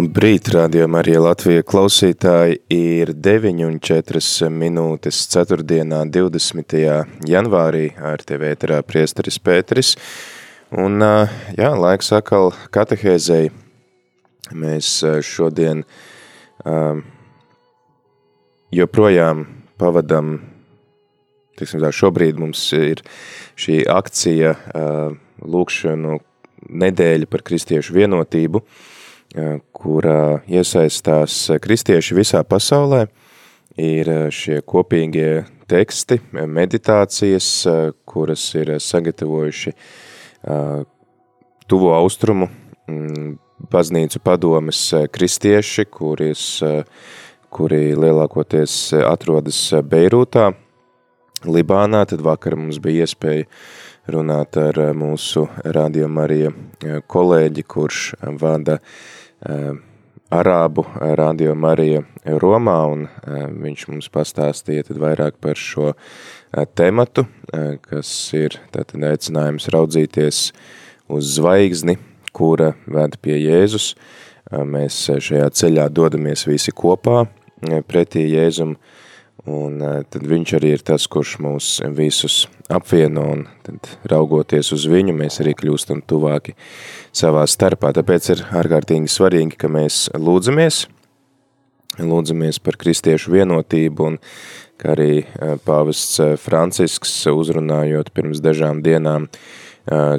[0.00, 5.58] Labrīt, rādījumā arī Latvija klausītāji ir 9 un 4 minūtes 4.
[6.14, 6.76] 20.
[7.28, 9.90] janvārī ar tevi ēterā priesteris Pēteris.
[10.72, 11.04] Un,
[11.58, 13.50] jā, laiks atkal katehēzei.
[14.56, 14.92] Mēs
[15.26, 15.82] šodien
[18.72, 19.42] joprojām
[19.82, 20.38] pavadam,
[21.60, 23.04] tiksim tā, šobrīd mums ir
[23.52, 24.54] šī akcija
[25.44, 26.16] lūkšanu
[26.86, 28.64] nedēļa par kristiešu vienotību–
[29.72, 33.04] kurā iesaistās kristieši visā pasaulē,
[33.78, 37.50] ir šie kopīgie teksti, meditācijas,
[38.04, 39.74] kuras ir sagatavojuši
[41.70, 42.50] tuvo austrumu
[43.70, 44.80] baznīcu padomes
[45.14, 46.46] kristieši, kuris,
[47.52, 50.50] kuri lielākoties atrodas Beirūtā,
[51.46, 53.46] Libānā, tad vakar mums bija iespēja
[54.14, 56.50] runāt ar mūsu Radio Marija
[57.10, 58.04] kolēģi, kurš
[58.40, 58.80] vada
[59.40, 59.72] Eh,
[60.30, 60.84] Arābu
[61.18, 62.02] radio Marija
[62.38, 67.24] Romā, un eh, viņš mums pastāstīja tad vairāk par šo eh, tematu,
[67.82, 70.42] kas ir tātad aicinājums raudzīties
[71.10, 71.96] uz zvaigzni,
[72.36, 73.94] kura ved pie Jēzus.
[74.50, 77.24] Mēs šajā ceļā dodamies visi kopā
[77.88, 78.76] pretī Jēzum,
[79.48, 84.84] Un eh, tad viņš arī ir tas, kurš mūs visus apvieno, un tad raugoties uz
[84.90, 86.52] viņu, mēs arī kļūstam tuvāki
[87.16, 87.94] savā starpā.
[87.96, 90.82] Tāpēc ir ārkārtīgi svarīgi, ka mēs lūdzamies,
[92.04, 94.18] lūdzamies par kristiešu vienotību, un
[94.80, 99.28] kā arī eh, pāvests eh, Francisks uzrunājot pirms dažām dienām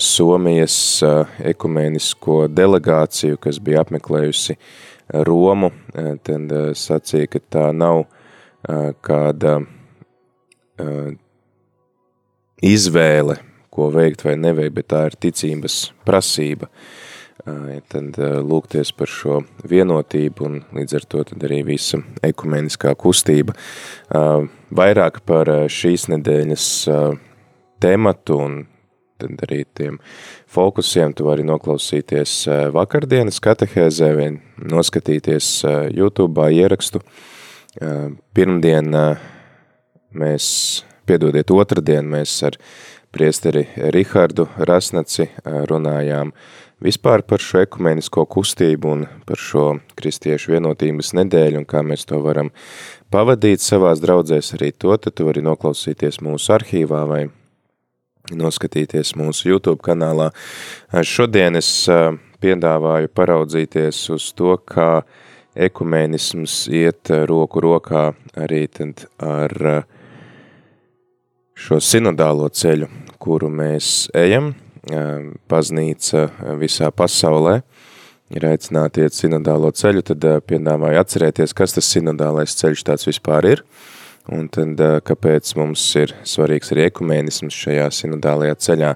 [0.01, 0.73] Somijas
[1.47, 4.55] ekumenisko delegāciju, kas bija apmeklējusi
[5.29, 5.69] Romu,
[6.25, 8.01] tad sacīja, ka tā nav
[9.01, 9.59] kāda
[12.61, 13.38] izvēle,
[13.72, 16.69] ko veikt vai neveikt, bet tā ir ticības prasība.
[17.41, 23.55] Tad lūgties par šo vienotību un līdz ar to tad arī visa ekumeniskā kustība.
[24.11, 26.67] Vairāk par šīs nedēļas
[27.81, 28.59] tematu un
[29.22, 29.97] tad arī tiem
[30.49, 32.35] fokusiem tu vari noklausīties
[32.78, 34.29] vakardienas katehēzē vai
[34.61, 35.49] noskatīties
[35.97, 37.01] YouTube ierakstu,
[37.71, 38.89] Pirmdien
[40.11, 40.47] mēs,
[41.07, 42.57] piedodiet, otrdien mēs ar
[43.11, 43.63] priesteri
[43.95, 45.29] Rihardu Rasnaci
[45.69, 46.33] runājām
[46.83, 49.65] vispār par šo ekumenisko kustību un par šo
[49.95, 52.51] kristiešu vienotības nedēļu un kā mēs to varam
[53.13, 57.23] pavadīt savās draudzēs arī to, tad tu vari noklausīties mūsu arhīvā vai
[58.31, 60.29] noskatīties mūsu YouTube kanālā.
[60.91, 61.71] Šodien es
[62.41, 65.03] piedāvāju paraudzīties uz to, kā
[65.56, 69.81] ekumēnisms iet eh, roku rokā arī tad ar eh,
[71.62, 72.88] šo sinodālo ceļu,
[73.22, 74.53] kuru mēs ejam,
[74.90, 76.28] eh, baznīca
[76.59, 77.61] visā pasaulē,
[78.31, 83.66] ir aicināti iet sinodālo ceļu, tad piedāvāju atcerēties, kas tas sinodālais ceļš tāds vispār ir,
[84.31, 88.95] un tad kāpēc mums ir svarīgs arī ekumēnisms šajā sinodālajā ceļā,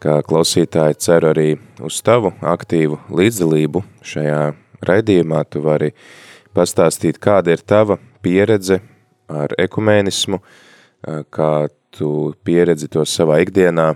[0.00, 1.48] kā klausītāji ceru arī
[1.84, 4.44] uz tavu aktīvu līdzdalību šajā
[4.88, 5.92] raidījumā tu vari
[6.54, 8.80] pastāstīt, kāda ir tava pieredze
[9.30, 10.40] ar ekumēnismu,
[11.34, 11.52] kā
[11.94, 12.10] tu
[12.44, 13.88] pieredzi to savā ikdienā,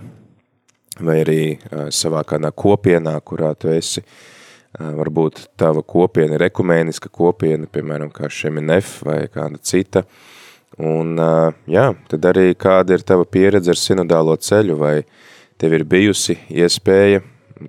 [0.99, 1.41] vai arī
[1.95, 4.03] savā kādā kopienā, kurā tu esi.
[4.79, 10.03] Varbūt tava kopiena ir ekumēniska kopiena, piemēram, kā Šeminef vai kāda cita.
[10.79, 11.17] Un,
[11.67, 14.93] jā, tad arī kāda ir tava pieredze ar sinodālo ceļu, vai
[15.59, 17.23] tev ir bijusi iespēja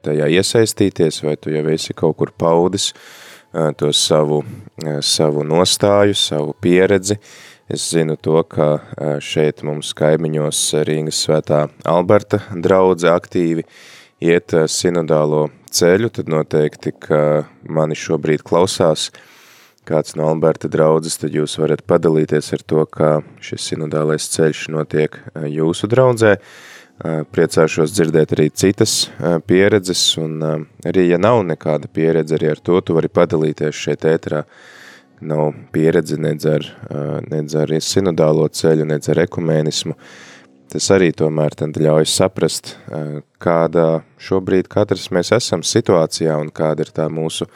[0.05, 2.93] tajā iesaistīties, vai tu jau esi kaut kur paudis
[3.51, 4.45] to savu,
[5.03, 7.19] savu nostāju, savu pieredzi.
[7.71, 13.63] Es zinu to, ka šeit mums kaimiņos Rīgas svētā Alberta draudze aktīvi
[14.27, 17.21] iet sinodālo ceļu, tad noteikti, ka
[17.71, 19.11] mani šobrīd klausās
[19.91, 23.11] kāds no Alberta draudzes, tad jūs varat padalīties ar to, kā
[23.43, 25.19] šis sinodālais ceļš notiek
[25.51, 26.37] jūsu draudzē.
[27.01, 29.09] Priecāšos dzirdēt arī citas
[29.49, 30.37] pieredzes, un
[30.87, 34.45] arī, ja nav nekāda pieredze, arī ar to tu vari padalīties šeit ētrā.
[35.21, 36.67] Nav pieredze nedz ar,
[37.29, 39.97] nedz ar sinodālo ceļu, nedz ar ekumēnismu,
[40.73, 42.77] tas arī tomēr tad ļauj saprast,
[43.43, 43.89] kādā
[44.21, 47.49] šobrīd katrs mēs esam situācijā un kāda ir tā mūsu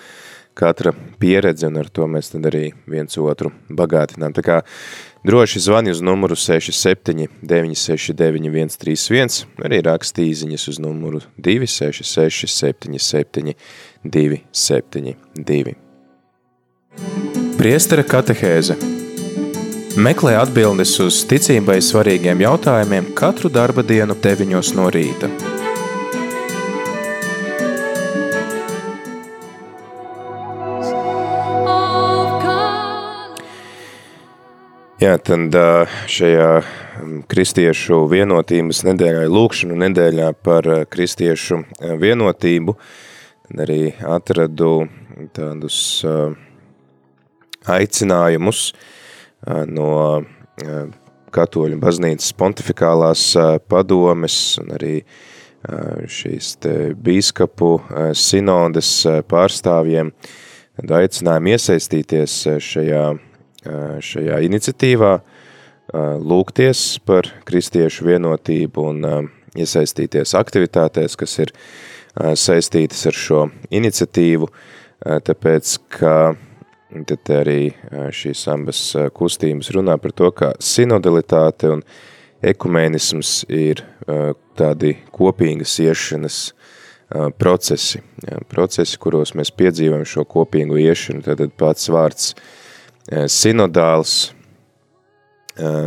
[0.55, 4.35] katra pieredze, un ar to mēs tad arī viens otru bagātinām.
[4.35, 4.59] Tā kā
[5.27, 13.55] droši zvani uz numuru 67 969 131, arī raksti īziņas uz numuru 266 77
[14.05, 15.75] 272.
[17.59, 18.77] Priestara katehēze
[19.95, 25.31] Meklē atbildes uz ticībai svarīgiem jautājumiem katru darba dienu 9 no rīta.
[35.03, 35.51] Jā, tad
[36.07, 36.51] šajā
[37.27, 41.59] kristiešu vienotības nedēļā, lūkšanu nedēļā par kristiešu
[41.99, 42.77] vienotību,
[43.59, 44.87] arī atradu
[45.35, 45.81] tādus
[47.67, 48.63] aicinājumus,
[49.75, 49.91] no
[51.35, 53.27] katoļu baznīcas pontifikālās
[53.67, 54.95] padomes un arī
[56.07, 57.75] šīs te bīskapu
[58.15, 60.15] sinodes pārstāvjiem.
[60.87, 63.07] Aicinājumu iesaistīties šajā,
[63.65, 65.13] šajā iniciatīvā,
[66.25, 71.53] lūgties par kristiešu vienotību un iesaistīties aktivitātēs, kas ir
[72.39, 73.45] saistītas ar šo
[73.75, 74.49] iniciatīvu,
[75.29, 76.17] tāpēc, ka
[76.95, 77.73] Tad arī
[78.15, 78.81] šīs ambas
[79.19, 81.81] kustības runā par to, ka sinodalitāte un
[82.47, 83.83] ekumēnisms ir
[84.55, 86.37] tādi kopīgas iešanas
[87.41, 87.99] procesi,
[88.47, 91.25] procesi, kuros mēs piedzīvam šo kopīgu iešanu.
[91.27, 92.31] Tad pats vārds
[93.11, 94.33] sinodāls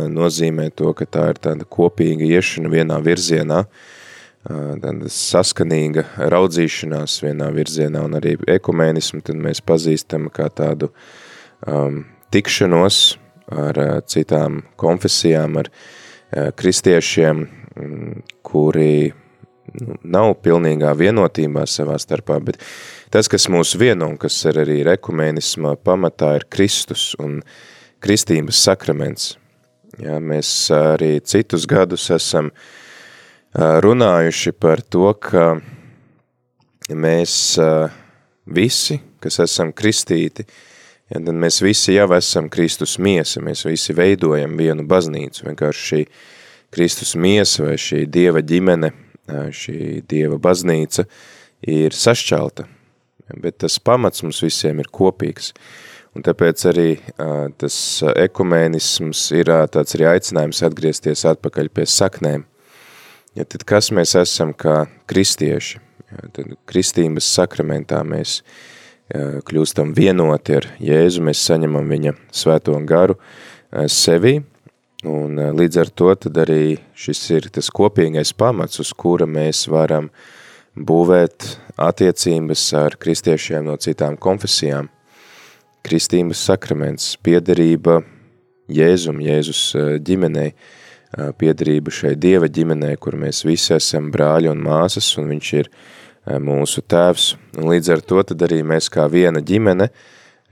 [0.08, 3.64] nozīmē to, ka tā ir tāda kopīga iešana vienā virzienā,
[4.48, 10.88] tāda saskanīga raudzīšanās vienā virzienā un arī ekumēnismu, tad mēs pazīstam kā tādu
[11.66, 13.18] um, tikšanos
[13.48, 19.12] ar uh, citām konfesijām, ar uh, kristiešiem, um, kuri
[20.02, 22.60] nav pilnīgā vienotībā savā starpā, bet
[23.12, 27.40] tas, kas mūs vieno un kas ir arī ekumēnisma pamatā, ir Kristus un
[28.04, 29.36] kristības sakraments.
[29.98, 32.52] Jā, mēs arī citus gadus esam
[33.56, 35.56] runājuši par to, ka
[36.94, 37.34] mēs
[38.46, 40.46] visi, kas esam kristīti,
[41.10, 46.02] ja, tad mēs visi jau esam Kristus miesa, mēs visi veidojam vienu baznīcu, vienkārši šī
[46.74, 48.92] Kristus miesa vai šī Dieva ģimene,
[49.28, 51.04] šī Dieva baznīca
[51.68, 52.66] ir sašķelta,
[53.42, 55.52] bet tas pamats mums visiem ir kopīgs.
[56.16, 56.90] Un tāpēc arī
[57.60, 57.74] tas
[58.08, 62.46] ekumēnisms ir tāds arī aicinājums atgriezties atpakaļ pie saknēm–
[63.38, 65.78] Ja, tad kas mēs esam kā kristieši?
[66.08, 68.40] Ja, tad kristības sakramentā mēs
[69.48, 73.14] kļūstam vienoti ar Jēzu, mēs saņemam viņa svēto garu
[73.92, 74.40] sevi,
[75.06, 80.08] un līdz ar to tad arī šis ir tas kopīgais pamats, uz kura mēs varam
[80.74, 81.46] būvēt
[81.78, 84.88] attiecības ar kristiešiem no citām konfesijām.
[85.86, 88.00] Kristības sakraments, piederība
[88.68, 89.62] Jēzum, Jēzus
[90.04, 90.50] ģimenei,
[91.40, 95.70] piedarība šai Dieva ģimenei, kur mēs visi esam brāļi un māsas, un viņš ir
[96.44, 97.30] mūsu tēvs.
[97.56, 99.88] Un līdz ar to tad arī mēs kā viena ģimene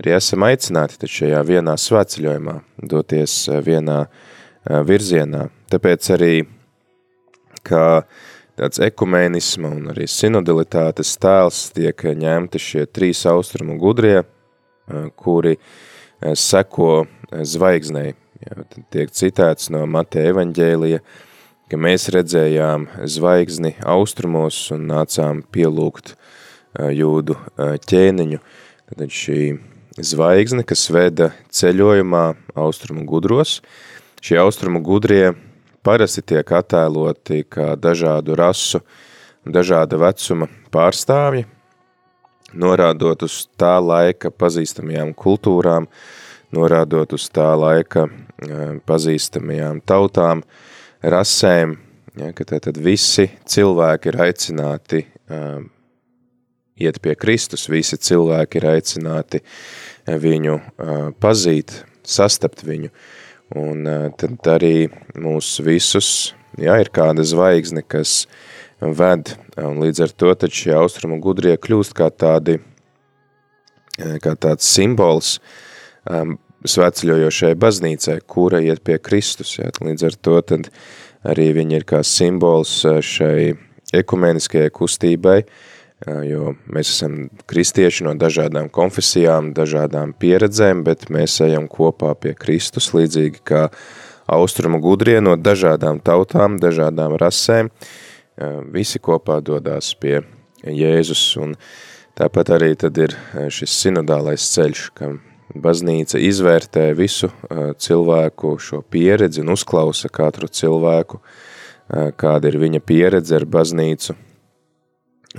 [0.01, 2.57] arī esam aicināti šajā vienā svētceļojumā,
[2.89, 4.07] doties vienā
[4.67, 5.47] virzienā.
[5.73, 6.35] Tāpēc arī,
[7.67, 7.87] kā
[8.57, 14.23] tāds ekumēnisma un arī sinodalitātes tēls tiek ņemti šie trīs austrumu gudrie,
[15.17, 15.57] kuri
[16.37, 17.05] seko
[17.43, 20.99] zvaigznei, Jā, tiek citēts no Mateja evaņģēlija,
[21.71, 26.12] ka mēs redzējām zvaigzni austrumos un nācām pielūgt
[26.76, 27.38] jūdu
[27.88, 28.40] ķēniņu.
[28.93, 29.40] Tad šī
[29.97, 32.26] zvaigzne, kas veda ceļojumā
[32.61, 33.62] austrumu gudros,
[34.26, 35.35] šie austrumu gudrie
[35.87, 38.80] parasti tiek attēloti kā dažādu rasu,
[39.47, 41.45] dažāda vecuma pārstāvji,
[42.59, 45.87] norādot uz tā laika pazīstamajām kultūrām,
[46.56, 48.09] norādot uz tā laika
[48.88, 50.42] pazīstamajām tautām,
[51.06, 51.76] rasēm,
[52.18, 55.68] ja, ka tad visi cilvēki ir aicināti um,
[56.83, 59.42] iet pie Kristus, visi cilvēki ir aicināti
[60.26, 62.90] viņu uh, pazīt, sastapt viņu,
[63.55, 66.09] un uh, tad arī mūs visus,
[66.59, 68.25] ja, ir kāda zvaigzne, kas
[68.81, 72.59] ved, un līdz ar to tad šie austrumu gudrie kļūst kā tādi,
[73.97, 75.38] kā tāds simbols,
[76.11, 76.37] um,
[76.67, 79.55] svētceļojošai baznīcai, kura iet pie Kristus.
[79.59, 79.71] Jā.
[79.81, 80.69] Līdz ar to tad
[81.26, 83.55] arī viņi ir kā simbols šai
[83.97, 85.41] ekumeniskajai kustībai,
[86.05, 87.15] jo mēs esam
[87.49, 93.67] kristieši no dažādām konfesijām, dažādām pieredzēm, bet mēs ejam kopā pie Kristus, līdzīgi kā
[94.29, 97.71] austrumu gudrie no dažādām tautām, dažādām rasēm,
[98.75, 100.21] visi kopā dodās pie
[100.67, 101.55] Jēzus, un
[102.19, 103.17] tāpat arī tad ir
[103.53, 105.21] šis sinodālais ceļš, kam
[105.57, 107.31] baznīca izvērtē visu
[107.81, 111.23] cilvēku šo pieredzi un uzklausa katru cilvēku,
[112.21, 114.17] kāda ir viņa pieredze ar baznīcu,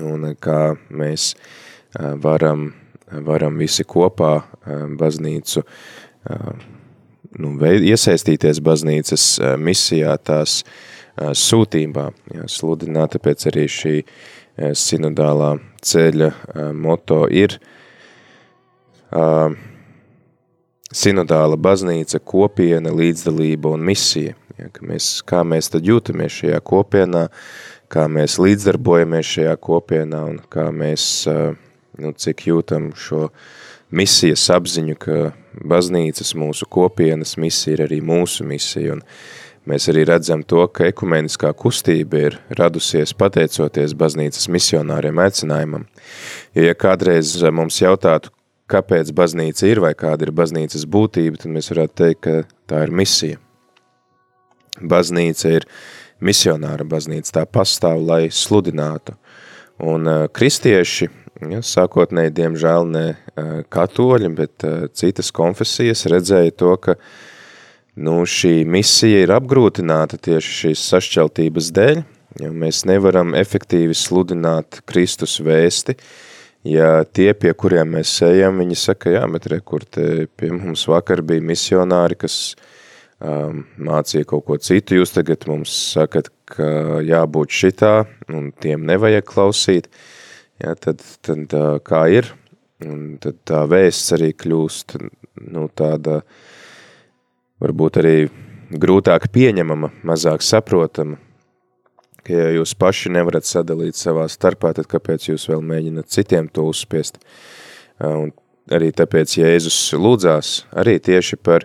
[0.03, 1.31] un kā mēs
[2.23, 2.71] varam,
[3.27, 4.33] varam visi kopā
[4.99, 5.63] baznīcu
[7.37, 9.29] nu, iesaistīties baznīcas
[9.61, 10.61] misijā, tās
[11.17, 13.95] sūtībā, jā, sludināt, tāpēc arī šī
[14.77, 16.31] sinodālā ceļa
[16.77, 17.57] moto ir
[20.93, 24.35] sinodāla baznīca, kopiena, līdzdalība un misija.
[24.57, 27.27] Ja, ka mēs, kā mēs tad jūtamies šajā kopienā,
[27.91, 33.27] kā mēs līdzdarbojamies šajā kopienā un kā mēs, nu, cik jūtam šo
[33.93, 35.17] misijas apziņu, ka
[35.67, 39.03] baznīcas, mūsu kopienas misija ir arī mūsu misija, un
[39.67, 45.87] mēs arī redzam to, ka ekumeniskā kustība ir radusies pateicoties baznīcas misionāriem aicinājumam.
[46.55, 48.31] Ja kādreiz mums jautātu,
[48.71, 52.91] kāpēc baznīca ir vai kāda ir baznīcas būtība, tad mēs varētu teikt, ka tā ir
[52.91, 53.39] misija.
[54.77, 55.65] Baznīca ir
[56.23, 59.17] misionāra baznīca, tā pastāv, lai sludinātu.
[59.83, 63.05] Un uh, kristieši, Ja, sākotnēji, diemžēl, ne
[63.69, 64.65] katoļi, bet
[64.97, 66.95] citas konfesijas redzēja to, ka
[68.01, 72.01] nu, šī misija ir apgrūtināta tieši šīs sašķeltības dēļ,
[72.41, 75.97] jo mēs nevaram efektīvi sludināt Kristus vēsti,
[76.65, 80.87] ja tie, pie kuriem mēs ejam, viņi saka, jā, bet re, kur te pie mums
[80.89, 82.65] vakar bija misionāri, kas um,
[83.21, 87.95] mācīja kaut ko citu, jūs tagad mums sakat, ka jābūt šitā,
[88.29, 90.05] un tiem nevajag klausīt, uh,
[90.63, 91.53] ja, tad, tad
[91.87, 92.31] kā ir,
[92.85, 94.97] un tad tā vēsts arī kļūst
[95.53, 96.21] nu, tāda
[97.63, 98.17] varbūt arī
[98.77, 101.19] grūtāk pieņemama, mazāk saprotama,
[102.25, 106.67] ka ja jūs paši nevarat sadalīt savā starpā, tad kāpēc jūs vēl mēģināt citiem to
[106.67, 107.21] uzspiest?
[108.03, 108.33] Un
[108.73, 111.63] arī tāpēc Jēzus lūdzās arī tieši par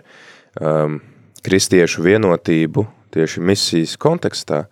[0.61, 1.01] um,
[1.43, 4.65] kristiešu vienotību, tieši misijas kontekstā.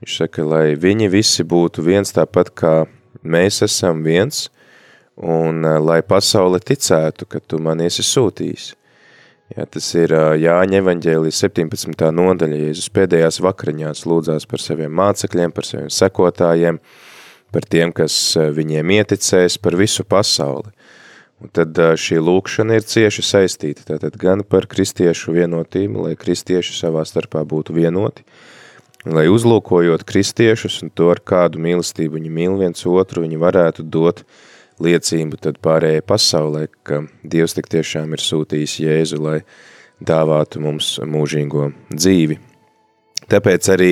[0.00, 2.74] Viņš saka, lai viņi visi būtu viens tāpat kā
[3.22, 4.48] mēs esam viens,
[5.20, 8.72] un eh, lai pasaule ticētu, ka tu man esi sūtījis.
[9.56, 12.08] Jā, tas ir eh, Jāņa evaņģēlijas 17.
[12.16, 16.80] nodaļa, Jēzus pēdējās vakariņās lūdzās par saviem mācekļiem, par saviem sekotājiem,
[17.52, 20.72] par tiem, kas eh, viņiem ieticēs, par visu pasauli.
[21.40, 27.06] Un tad šī lūkšana ir cieši saistīta, tātad gan par kristiešu vienotību, lai kristieši savā
[27.08, 28.26] starpā būtu vienoti,
[29.08, 34.24] lai uzlūkojot kristiešus un to ar kādu mīlestību viņi mīl viens otru, viņi varētu dot
[34.80, 39.40] liecību tad pārējai pasaulē, ka Dievs tik tiešām ir sūtījis Jēzu, lai
[40.00, 42.36] dāvātu mums mūžīgo dzīvi.
[43.30, 43.90] Tāpēc arī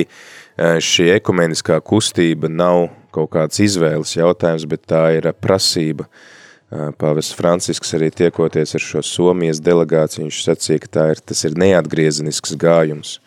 [0.59, 6.09] šī ekumeniskā kustība nav kaut kāds izvēles jautājums, bet tā ir prasība.
[6.69, 11.45] E, Pāvests Francisks arī tiekoties ar šo Somijas delegāciju, viņš sacīja, ka tā ir, tas
[11.49, 13.17] ir neatgriezenisks gājums–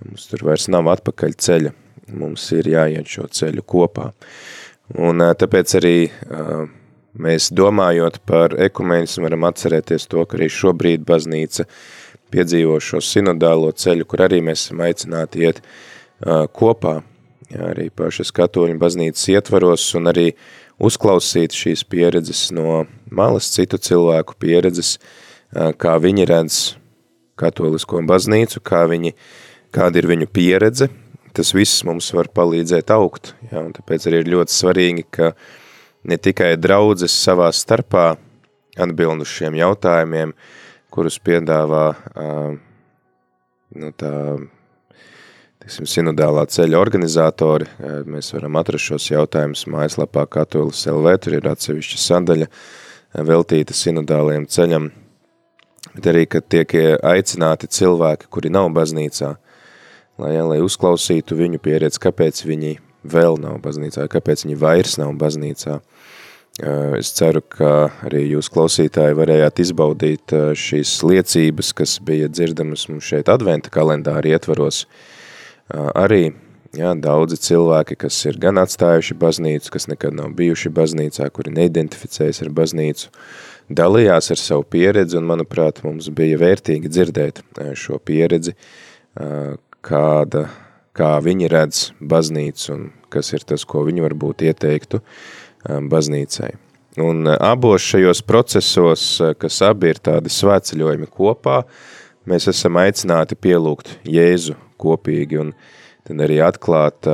[0.00, 1.70] Mums tur vairs nav atpakaļ ceļa,
[2.16, 4.06] mums ir jāiet šo ceļu kopā.
[4.96, 5.96] Un tāpēc arī
[7.20, 11.66] mēs domājot par ekumenismu varam atcerēties to, ka arī šobrīd baznīca
[12.32, 15.60] piedzīvo šo sinodālo ceļu, kur arī mēs esam aicināti iet
[16.56, 16.96] kopā,
[17.68, 20.30] arī pašas katoļu baznīcas ietvaros un arī
[20.80, 24.96] uzklausīt šīs pieredzes no malas citu cilvēku pieredzes,
[25.52, 26.60] kā viņi redz
[27.40, 29.14] katolisko baznīcu, kā viņi
[29.74, 30.90] kāda ir viņu pieredze,
[31.36, 33.34] tas viss mums var palīdzēt augt.
[33.50, 35.32] Ja, un tāpēc arī ir ļoti svarīgi, ka
[36.08, 38.14] ne tikai draudzes savā starpā
[38.80, 40.34] atbild uz šiem jautājumiem,
[40.90, 41.84] kurus piedāvā
[43.78, 44.12] nu, tā,
[45.64, 47.68] tiksim, sinodālā ceļa organizatori.
[48.08, 52.50] Mēs varam atrast šos jautājumus mājaslapā Katolis LV, tur ir atsevišķa sadaļa
[53.26, 54.90] veltīta sinodālajiem ceļam,
[55.94, 59.46] bet arī, kad tiek aicināti cilvēki, kuri nav baznīcā, uh,
[60.20, 62.76] lai, ja, lai uzklausītu viņu pieredzi, kāpēc viņi
[63.10, 65.80] vēl nav baznīcā, kāpēc viņi vairs nav baznīcā.
[66.98, 73.30] Es ceru, ka arī jūs klausītāji varējāt izbaudīt šīs liecības, kas bija dzirdamas mums šeit
[73.32, 74.82] adventa kalendāri ietvaros.
[75.70, 76.32] Arī
[76.76, 82.42] jā, daudzi cilvēki, kas ir gan atstājuši baznīcu, kas nekad nav bijuši baznīcā, kuri neidentificējas
[82.44, 83.10] ar baznīcu,
[83.70, 87.42] dalījās ar savu pieredzi, un, manuprāt, mums bija vērtīgi dzirdēt
[87.78, 88.56] šo pieredzi,
[89.86, 90.46] kāda,
[90.96, 95.02] kā viņi redz baznīcu un kas ir tas, ko viņi varbūt ieteiktu
[95.90, 96.50] baznīcai.
[97.00, 99.04] Un abos šajos procesos,
[99.38, 101.60] kas abi ir tādi svētceļojumi kopā,
[102.26, 105.52] mēs esam aicināti pielūgt Jēzu kopīgi un
[106.08, 107.08] tad arī atklāt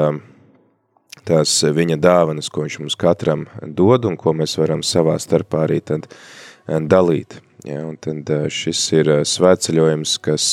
[1.26, 5.80] tās viņa dāvanas, ko viņš mums katram dod un ko mēs varam savā starpā arī
[5.82, 6.06] tad
[6.66, 7.40] dalīt.
[7.66, 10.46] Ja, un tad šis ir svētceļojums, kas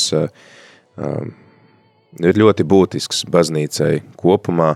[2.23, 4.71] ir ļoti būtisks baznīcai kopumā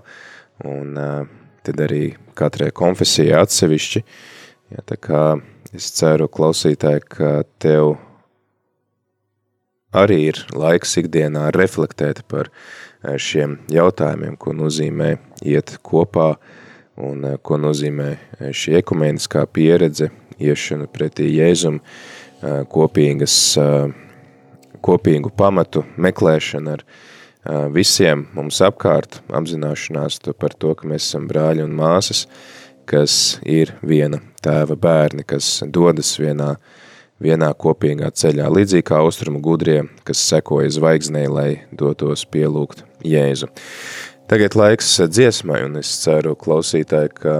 [0.69, 0.93] un
[1.65, 4.03] tad arī katrai konfesijai atsevišķi.
[4.75, 5.21] Ja, tā kā
[5.73, 7.95] es ceru, klausītāji, ka tev
[9.95, 15.15] arī ir laiks ikdienā reflektēt par eh, šiem jautājumiem, ko nozīmē
[15.45, 16.35] iet kopā
[16.97, 21.79] un eh, ko nozīmē eh, šī ekumeniskā pieredze, iešana pretī Jēzum,
[22.69, 23.33] kopīgas,
[24.85, 26.83] kopīgu pamatu meklēšana ar
[27.73, 32.27] visiem mums apkārt, apzināšanās par to, ka mēs esam brāļi un māsas,
[32.85, 36.86] kas ir viena tēva bērni, kas dodas vienā uh,
[37.23, 43.49] vienā kopīgā ceļā, līdzīgi kā austrumu gudrie, kas sekoja zvaigznei, lai dotos pielūgt Jēzu.
[44.27, 47.37] Tagad laiks dziesmai, un es ceru, klausītāji, ka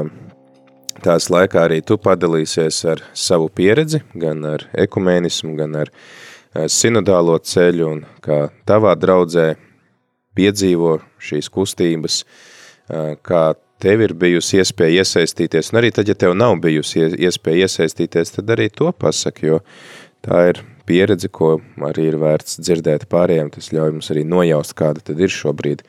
[1.03, 7.38] tās laikā arī tu padalīsies ar savu pieredzi, gan ar ekumēnismu, gan ar eh, sinodālo
[7.43, 9.50] ceļu, un kā tavā draudzē
[10.38, 13.43] piedzīvo šīs kustības, eh, kā
[13.84, 18.53] tev ir bijusi iespēja iesaistīties, un arī tad, ja tev nav bijusi iespēja iesaistīties, tad
[18.55, 19.62] arī to pasaka, jo
[20.25, 21.57] tā ir pieredze, ko
[21.89, 25.84] arī ir vērts dzirdēt pārējiem, tas ļauj mums arī nojaust, kāda tad ir šobrīd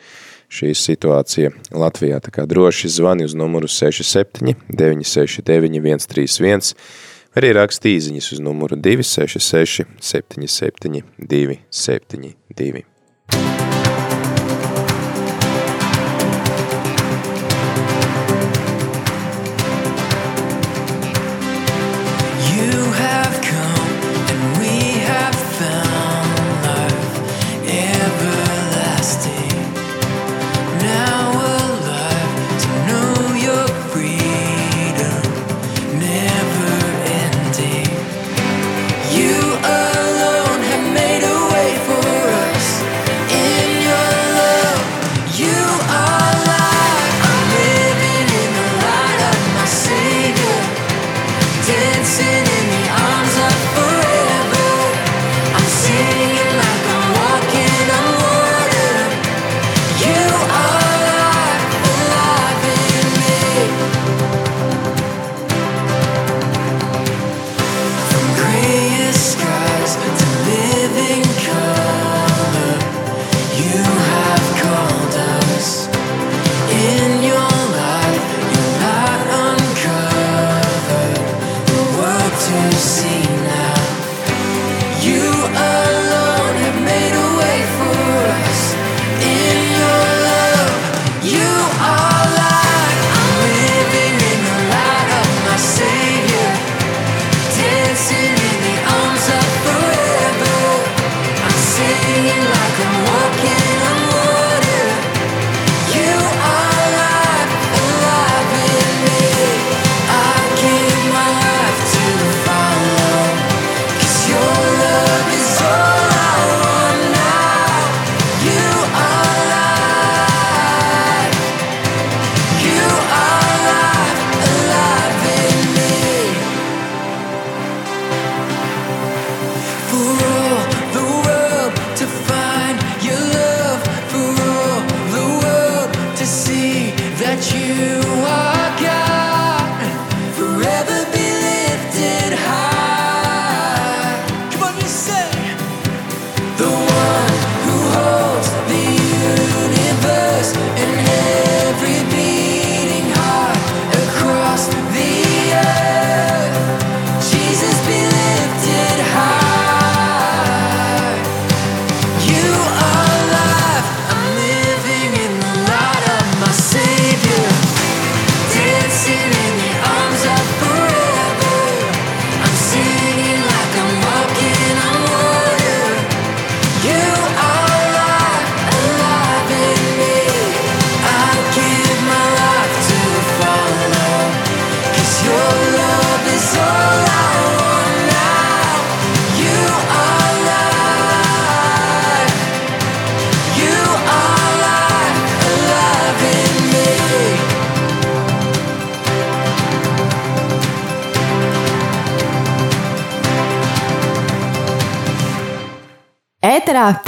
[0.48, 2.20] šī situācija Latvijā.
[2.24, 6.74] Tā kā droši zvani uz numuru 67 969 131,
[7.38, 12.86] arī rakst īziņas uz numuru 266 77 272.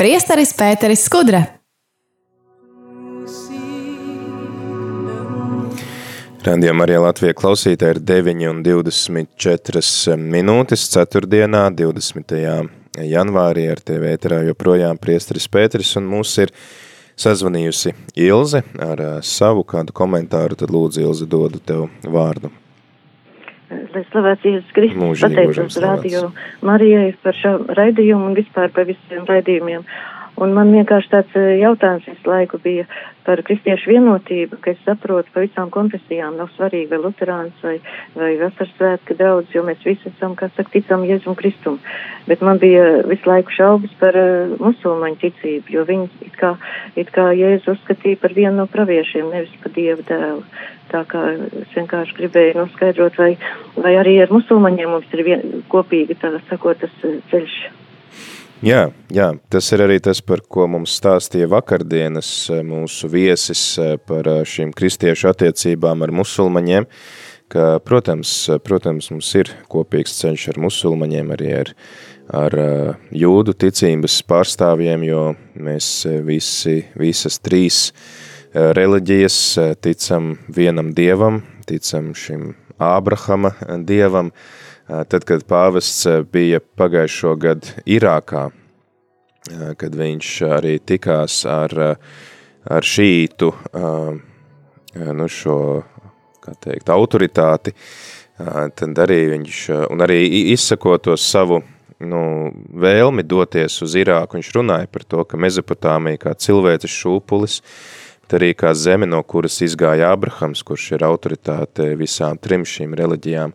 [0.00, 1.42] Priesteris Pēteris Skudra.
[6.40, 11.28] Radījumā arī Latvija klausītāji ir 9,24 minūtes 4.
[11.28, 12.32] 20.
[13.10, 16.54] janvārī ar TV ēterā joprojām priesteris Pēteris un mūs ir
[17.20, 17.92] sazvanījusi
[18.24, 22.48] Ilze ar savu kādu komentāru, tad lūdzu Ilze dodu tev vārdu.
[23.70, 26.24] Lai slavēts Jēzus Kristus, pateicos radio
[26.66, 29.84] Marijai par šo raidījumu un vispār par visiem raidījumiem.
[30.40, 32.86] Un man vienkārši tāds jautājums visu laiku bija
[33.26, 37.76] par kristiešu vienotību, ka es saprotu, pa visām konfesijām nav svarīgi, vai luterāns vai,
[38.14, 41.78] vai vasarsvētka daudz, jo mēs visi esam, kā saka, ticam Jēzum Kristum.
[42.28, 46.54] Bet man bija visu laiku šaubas par uh, musulmaņu ticību, jo viņi it kā,
[46.98, 50.46] it kā Jēzu uzskatīja par vienu no praviešiem, nevis par Dieva dēlu.
[50.90, 51.20] Tā kā
[51.60, 53.34] es vienkārši gribēju noskaidrot, vai,
[53.78, 57.60] vai arī ar musulmaņiem mums ir vien, kopīgi, tā sakot, tas ceļš.
[58.60, 62.28] Jā, jā, tas ir arī tas, par ko mums stāstīja vakardienas
[62.68, 63.62] mūsu viesis
[64.04, 66.84] par šīm kristiešu attiecībām ar musulmaņiem,
[67.48, 71.72] ka, protams, protams, mums ir kopīgs ceļš ar musulmaņiem, arī ar,
[72.36, 72.58] ar
[73.16, 75.24] jūdu ticības pārstāvjiem, jo
[75.56, 75.88] mēs
[76.28, 77.86] visi, visas trīs
[78.52, 79.40] reliģijas
[79.80, 83.54] ticam vienam dievam, ticam šim Ābrahama
[83.88, 84.34] dievam,
[85.10, 88.48] tad, kad pāvests bija pagājušo gadu Irākā,
[89.80, 91.74] kad viņš arī tikās ar,
[92.64, 93.50] ar šītu,
[95.20, 95.58] nu šo,
[96.42, 97.74] kā teikt, autoritāti,
[98.38, 100.22] tad arī viņš, un arī
[100.54, 101.62] izsakot to savu,
[102.00, 102.22] nu,
[102.80, 107.60] vēlmi doties uz Irāku, viņš runāja par to, ka Mezopotāmija kā cilvēces šūpulis,
[108.30, 113.54] arī kā zeme, no kuras izgāja Abrahams, kurš ir autoritāte visām trim šīm reliģijām.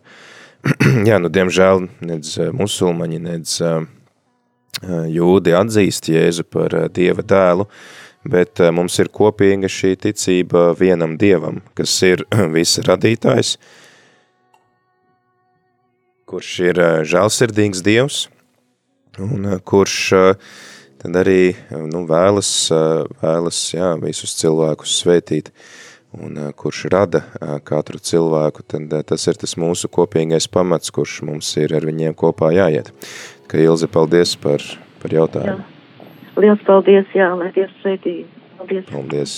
[1.08, 3.58] Jā, nu, diemžēl, nedz musulmaņi, nedz
[5.12, 7.66] jūdi atzīst Jēzu par Dieva tēlu,
[8.26, 12.24] bet mums ir kopīga šī ticība vienam Dievam, kas ir
[12.56, 13.56] visa radītājs,
[16.26, 18.24] kurš ir žēlsirdīgs Dievs,
[19.22, 19.98] un kurš
[21.02, 22.50] tad arī nu, vēlas,
[23.22, 25.52] vēlas jā, visus cilvēkus svētīt,
[26.22, 27.22] un kurš rada
[27.66, 32.52] katru cilvēku, tad tas ir tas mūsu kopīgais pamats, kurš mums ir ar viņiem kopā
[32.56, 32.92] jāiet.
[33.46, 34.62] Ka Ilze, paldies par,
[35.02, 35.62] par jautājumu.
[35.62, 35.72] Jā.
[36.36, 38.16] Liels paldies, jā, lai Dievs sveitī.
[38.58, 38.88] Paldies.
[38.90, 39.36] Paldies.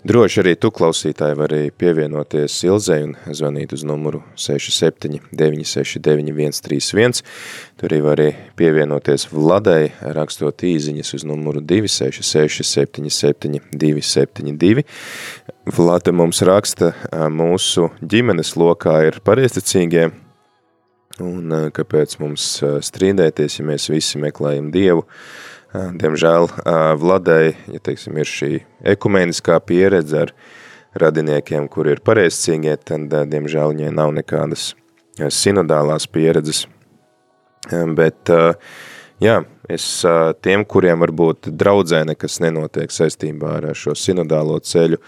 [0.00, 7.20] Droši arī tu, klausītāji, vari pievienoties Ilzei un zvanīt uz numuru 67 969 131.
[7.76, 14.86] Tur arī vari pievienoties Vladai, rakstot īziņas uz numuru 266 77 272.
[15.76, 16.94] Vlada mums raksta,
[17.28, 20.08] mūsu ģimenes lokā ir pareisticīgie,
[21.20, 22.48] un kāpēc mums
[22.88, 25.04] strīdēties, ja mēs visi meklējam Dievu.
[25.74, 26.48] Diemžēl
[26.98, 28.50] Vladai, ja teiksim, ir šī
[28.94, 30.32] ekumeniskā pieredze ar
[30.98, 34.72] radiniekiem, kur ir pareizcīgie, tad, diemžēl, viņai nav nekādas
[35.30, 36.64] sinodālās pieredzes.
[37.70, 38.32] Bet,
[39.22, 39.36] jā,
[39.70, 39.86] es
[40.42, 44.98] tiem, kuriem varbūt draudzē nekas nenotiek saistībā ar šo sinodālo ceļu,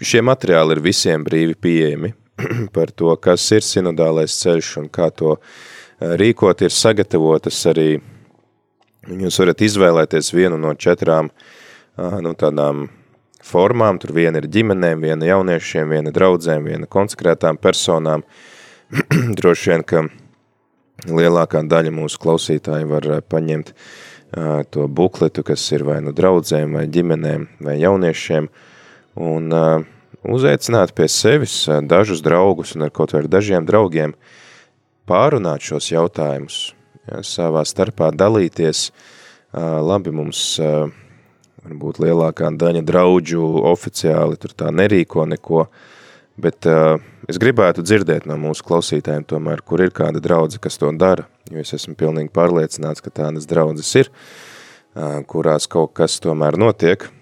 [0.00, 2.14] šie materiāli ir visiem brīvi pieejami,
[2.76, 8.00] par to, kas ir sinodālais ceļš un kā to eh, rīkot, ir sagatavotas arī,
[9.08, 11.30] jūs varat izvēlēties vienu no četrām
[11.96, 12.86] nu, tādām
[13.42, 18.22] formām, tur viena ir ģimenēm, viena jauniešiem, viena draudzēm, viena konsekrētām personām.
[19.38, 20.04] Droši vien, ka
[21.08, 23.74] lielākā daļa mūsu klausītāji var paņemt
[24.72, 28.46] to bukletu, kas ir vai nu draudzēm, vai ģimenēm, vai jauniešiem,
[29.20, 29.50] un
[30.22, 34.14] uzaicināt pie sevis dažus draugus un ar kaut vai ar dažiem draugiem
[35.08, 36.70] pārunāt šos jautājumus,
[37.08, 38.90] ja, savā starpā dalīties.
[39.52, 40.42] Labi, mums
[41.62, 45.66] varbūt lielākā daļa draudžu oficiāli tur tā nerīko neko,
[46.40, 46.66] bet
[47.28, 51.60] es gribētu dzirdēt no mūsu klausītājiem tomēr, kur ir kāda draudze, kas to dara, jo
[51.60, 54.12] es esmu pilnīgi pārliecināts, ka tādas draudzes ir,
[55.28, 57.08] kurās kaut kas tomēr notiek–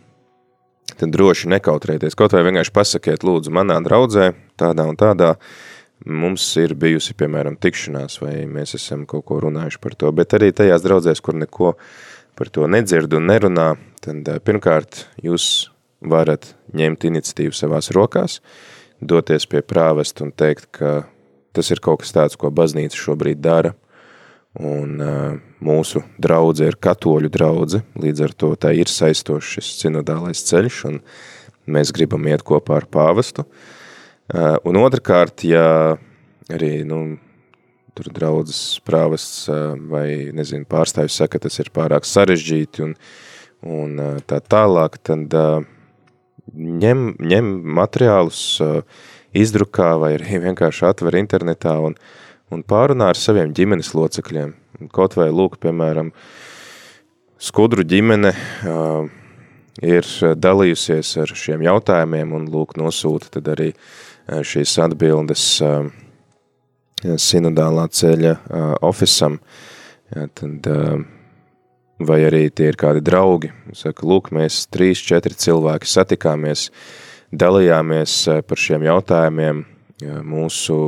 [1.00, 2.16] tad droši nekautrēties.
[2.18, 5.34] Kaut vai vienkārši pasakiet, lūdzu, manā draudzē, tādā un tādā,
[6.06, 10.50] mums ir bijusi, piemēram, tikšanās, vai mēs esam kaut ko runājuši par to, bet arī
[10.56, 11.74] tajās draudzēs, kur neko
[12.38, 18.38] par to nedzird un nerunā, tad pirmkārt jūs varat ņemt iniciatīvu savās rokās,
[19.00, 21.04] doties pie prāvest un teikt, ka
[21.56, 23.74] tas ir kaut kas tāds, ko baznīca šobrīd dara,
[24.56, 30.40] un uh, mūsu draudze ir katoļu draudze, līdz ar to tā ir saistošs šis sinodālais
[30.48, 30.98] ceļš, un
[31.70, 33.44] mēs gribam iet kopā ar pāvestu.
[33.44, 33.76] Uh,
[34.30, 35.96] un otrkārt, ja
[36.50, 37.18] arī, nu,
[37.96, 39.48] tur draudzes prāvests
[39.90, 42.94] vai, nezinu, pārstāvis saka, tas ir pārāk sarežģīti un,
[43.66, 45.34] un tā tālāk, tad
[46.54, 48.42] ņem, ņem materiālus,
[49.36, 51.96] izdrukā vai arī vienkārši atver internetā un,
[52.50, 54.54] un pārunā ar saviem ģimenes locekļiem.
[54.94, 56.12] Kaut vai lūk, piemēram,
[57.40, 59.08] skudru ģimene uh,
[59.84, 65.88] ir dalījusies ar šiem jautājumiem un lūk nosūta tad arī uh, šīs atbildes uh,
[67.00, 69.40] sinodālā ceļa uh, ofisam.
[70.10, 70.66] Ja, tad,
[72.02, 73.52] vai arī tie ir kādi draugi.
[73.78, 76.64] Saka, lūk, mēs trīs, četri cilvēki satikāmies,
[77.30, 78.16] dalījāmies
[78.48, 79.62] par šiem jautājumiem.
[80.26, 80.80] Mūsu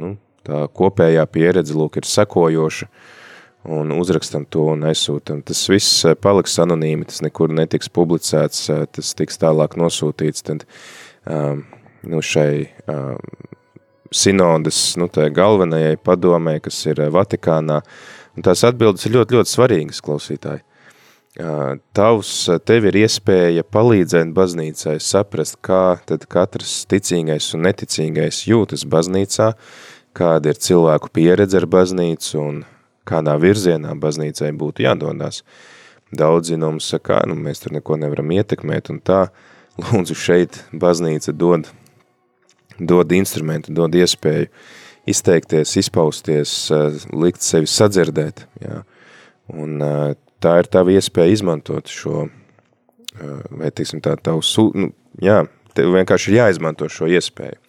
[0.00, 0.14] nu,
[0.46, 2.88] tā kopējā pieredze lūk, ir sekojoša
[3.64, 5.40] un uzrakstam to un aizsūtam.
[5.44, 10.66] Tas viss paliks anonīmi, tas nekur netiks publicēts, tas tiks tālāk nosūtīts, tad
[11.24, 11.64] um,
[12.10, 13.20] nu, šai um,
[14.14, 17.80] sinodas, nu, galvenajai padomē, kas ir Vatikānā,
[18.34, 20.64] Un tās atbildes ir ļoti, ļoti svarīgas, klausītāji.
[21.94, 22.32] Tavs,
[22.66, 29.52] tev ir iespēja palīdzēt baznīcai saprast, kā tad katrs ticīgais un neticīgais jūtas baznīcā,
[30.14, 32.60] kāda ir cilvēku pieredze ar baznīcu un
[33.06, 35.42] kādā virzienā baznīcai būtu jādodās.
[36.14, 39.24] Daudzi no mums saka, nu mēs tur neko nevaram ietekmēt un tā,
[39.82, 41.70] lūdzu šeit baznīca dod,
[42.78, 44.72] dod instrumentu, dod iespēju uh,
[45.06, 48.46] izteikties, izpausties, eh, likt sevi sadzirdēt.
[48.62, 48.82] Jā.
[49.52, 54.42] Un eh, tā ir tava iespēja izmantot šo, eh, vai tiksim tā, tavu,
[54.74, 55.44] nu, jā,
[55.76, 57.60] tev vienkārši ir jāizmanto šo iespēju.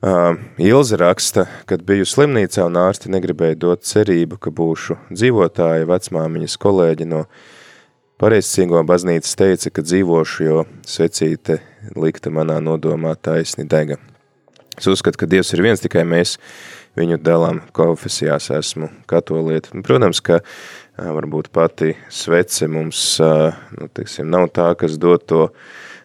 [0.00, 6.54] Uh, Ilze raksta, kad biju slimnīcā un ārsti negribēja dot cerību, ka būšu dzīvotāja vecmāmiņas
[6.56, 7.18] kolēģi no
[8.20, 11.60] pareizcīgo baznīcas teica, ka dzīvošu, jo secīte
[11.96, 13.96] likta manā nodomā taisni dega.
[14.76, 16.36] Es uzskatu, ka Dievs ir viens, tikai mēs
[16.98, 19.72] viņu dalām konfesijās esmu katolieti.
[19.76, 20.40] Nu, protams, ka
[21.00, 25.46] varbūt pati svece mums, nu, teiksim, nav tā, kas dod to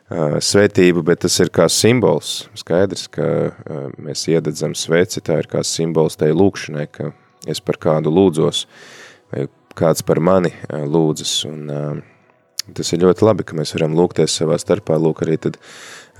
[0.07, 2.45] svētību, bet tas ir kā simbols.
[2.55, 3.27] Skaidrs, ka
[3.99, 7.11] mēs iededzam sveci, tā ir kā simbols tai lūkšanai, ka
[7.49, 8.65] es par kādu lūdzos,
[9.33, 12.01] vai kāds par mani lūdzas, un
[12.73, 15.59] tas ir ļoti labi, ka mēs varam lūgties savā starpā, lūk arī tad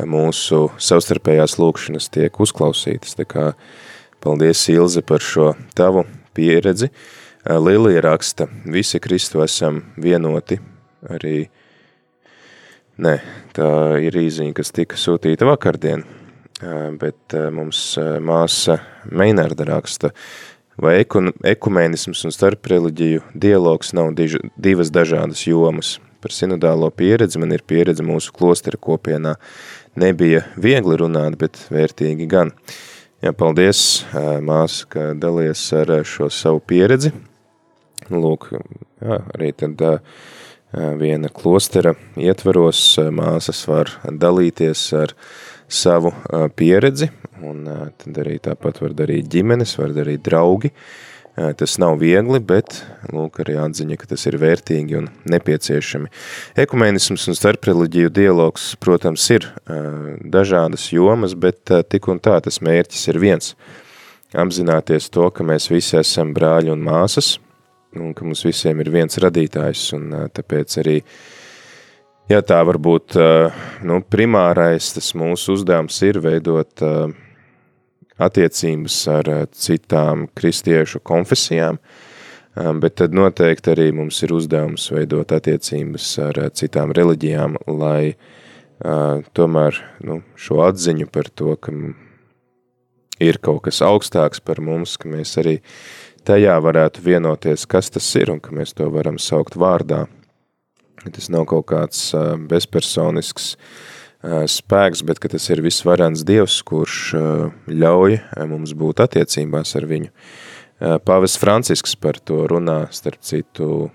[0.04, 3.16] mūsu savstarpējās lūkšanas tiek uzklausītas.
[3.18, 3.46] Tā kā
[4.24, 6.92] paldies, Ilze, par šo tavu pieredzi.
[7.46, 10.58] Lilija raksta, visi Kristu esam vienoti,
[11.14, 11.44] arī,
[12.98, 13.16] nē,
[13.54, 13.68] tā
[14.02, 16.02] ir īziņa, kas tika sūtīta vakardien,
[16.98, 17.84] bet mums
[18.26, 18.80] māsa
[19.14, 20.10] Meinarda raksta,
[20.82, 25.96] vai ekumēnisms un starpreliģiju dialogs nav diž, divas dažādas jomas.
[26.24, 29.36] Par sinodālo pieredzi man ir pieredze mūsu klostera kopienā,
[30.00, 32.52] nebija viegli runāt, bet vērtīgi gan.
[33.22, 34.04] Jā, paldies,
[34.42, 37.14] māsa, ka dalies ar šo savu pieredzi.
[38.10, 38.52] Lūk,
[39.02, 39.82] jā, arī tad
[41.00, 42.82] viena klostera ietvaros
[43.14, 45.14] māsas var dalīties ar
[45.68, 46.14] savu
[46.56, 47.10] pieredzi,
[47.46, 47.66] un
[47.98, 50.72] tad arī tāpat var darīt ģimenes, var darīt draugi,
[51.36, 52.78] Tas nav viegli, bet
[53.12, 56.08] lūk, arī atziņa, ka tas ir vērtīgi un nepieciešami.
[56.64, 59.50] Ekumenisms un starpreliģiju dialogs, protams, ir
[60.32, 63.52] dažādas jomas, bet tik un tā tas mērķis ir viens.
[64.32, 67.34] Apzināties to, ka mēs visi esam brāļi un māsas,
[68.00, 71.02] un ka mums visiem ir viens radītājs, un tāpēc arī,
[72.30, 73.18] ja tā varbūt
[73.86, 77.14] nu, primārais tas mūsu uzdevums ir veidot uh,
[78.18, 85.32] attiecības ar eh, citām kristiešu konfesijām, eh, bet tad noteikti arī mums ir uzdevums veidot
[85.36, 88.16] attiecības ar eh, citām reliģijām, lai
[88.76, 91.72] tomēr nu, šo atziņu par to, ka
[93.24, 95.54] ir kaut kas augstāks par mums, ka mēs arī
[96.28, 100.02] tajā varētu vienoties, kas tas ir un ka mēs to varam saukt vārdā.
[101.14, 102.10] Tas nav kaut kāds
[102.50, 103.54] bezpersonisks
[104.26, 107.14] spēks, bet ka tas ir visvarens Dievs, kurš
[107.70, 110.10] ļauj mums būt attiecībās ar viņu.
[111.06, 113.92] Pāvis Francisks par to runā, starp citu,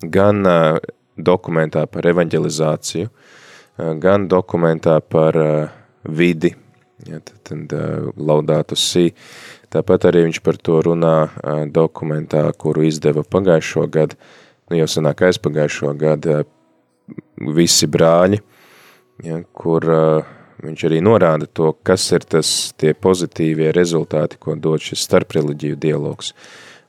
[0.00, 0.42] gan
[1.14, 3.10] dokumentā par evanģelizāciju,
[4.00, 5.38] gan dokumentā par
[6.04, 6.54] vidi,
[7.06, 7.76] ja, tad, tad
[8.16, 9.10] laudātu sī.
[9.74, 11.14] Tāpat arī viņš par to runā
[11.74, 14.18] dokumentā, kuru izdeva pagājušo gadu,
[14.70, 16.42] nu jau sanāk aizpagājušo gadu,
[17.54, 18.42] visi brāļi–
[19.22, 20.32] ja, kur uh,
[20.64, 22.48] viņš arī norāda to, kas ir tas
[22.80, 26.32] tie pozitīvie rezultāti, ko dod šis starpreliģiju dialogs.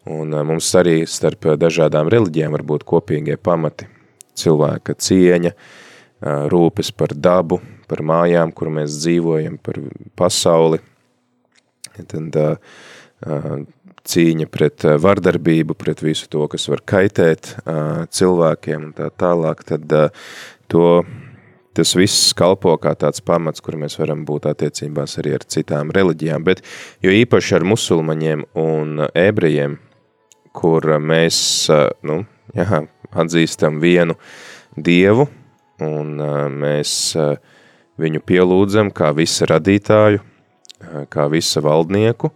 [0.09, 3.89] Un uh, mums arī starp dažādām reliģijām var būt kopīgie pamati.
[4.35, 9.79] Cilvēka cieņa, uh, rūpes par dabu, par mājām, kur mēs dzīvojam, par
[10.17, 10.81] pasauli.
[11.95, 12.57] Tad uh,
[14.05, 17.55] cīņa pret vardarbību, pret visu to, kas var kaitēt
[18.15, 19.95] cilvēkiem un tā tālāk, tad
[20.71, 20.89] to,
[21.75, 26.45] tas viss kalpo kā tāds pamats, kur mēs varam būt attiecībās arī ar citām reliģijām,
[26.47, 26.63] bet
[27.03, 29.79] jo īpaši ar musulmaņiem un ebrejiem,
[30.55, 31.39] kur mēs,
[32.07, 32.21] nu,
[32.55, 34.15] jā, atzīstam vienu
[34.75, 35.27] dievu,
[35.83, 36.15] un
[36.61, 37.15] mēs
[37.99, 40.23] viņu pielūdzam kā visa radītāju,
[41.11, 42.31] kā visa valdnieku.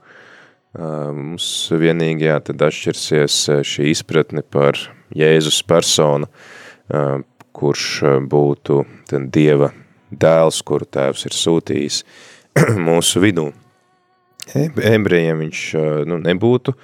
[0.78, 4.78] Mums vienīgi jā, tad atšķirsies šī izpratne par
[5.18, 6.30] Jēzus personu,
[7.58, 7.86] kurš
[8.30, 8.84] būtu
[9.34, 9.72] Dieva
[10.14, 12.04] dēls, kuru tēvs ir sūtījis
[12.90, 13.48] mūsu vidū.
[14.54, 15.64] Ebrejiem viņš
[16.10, 16.76] nu, nebūtu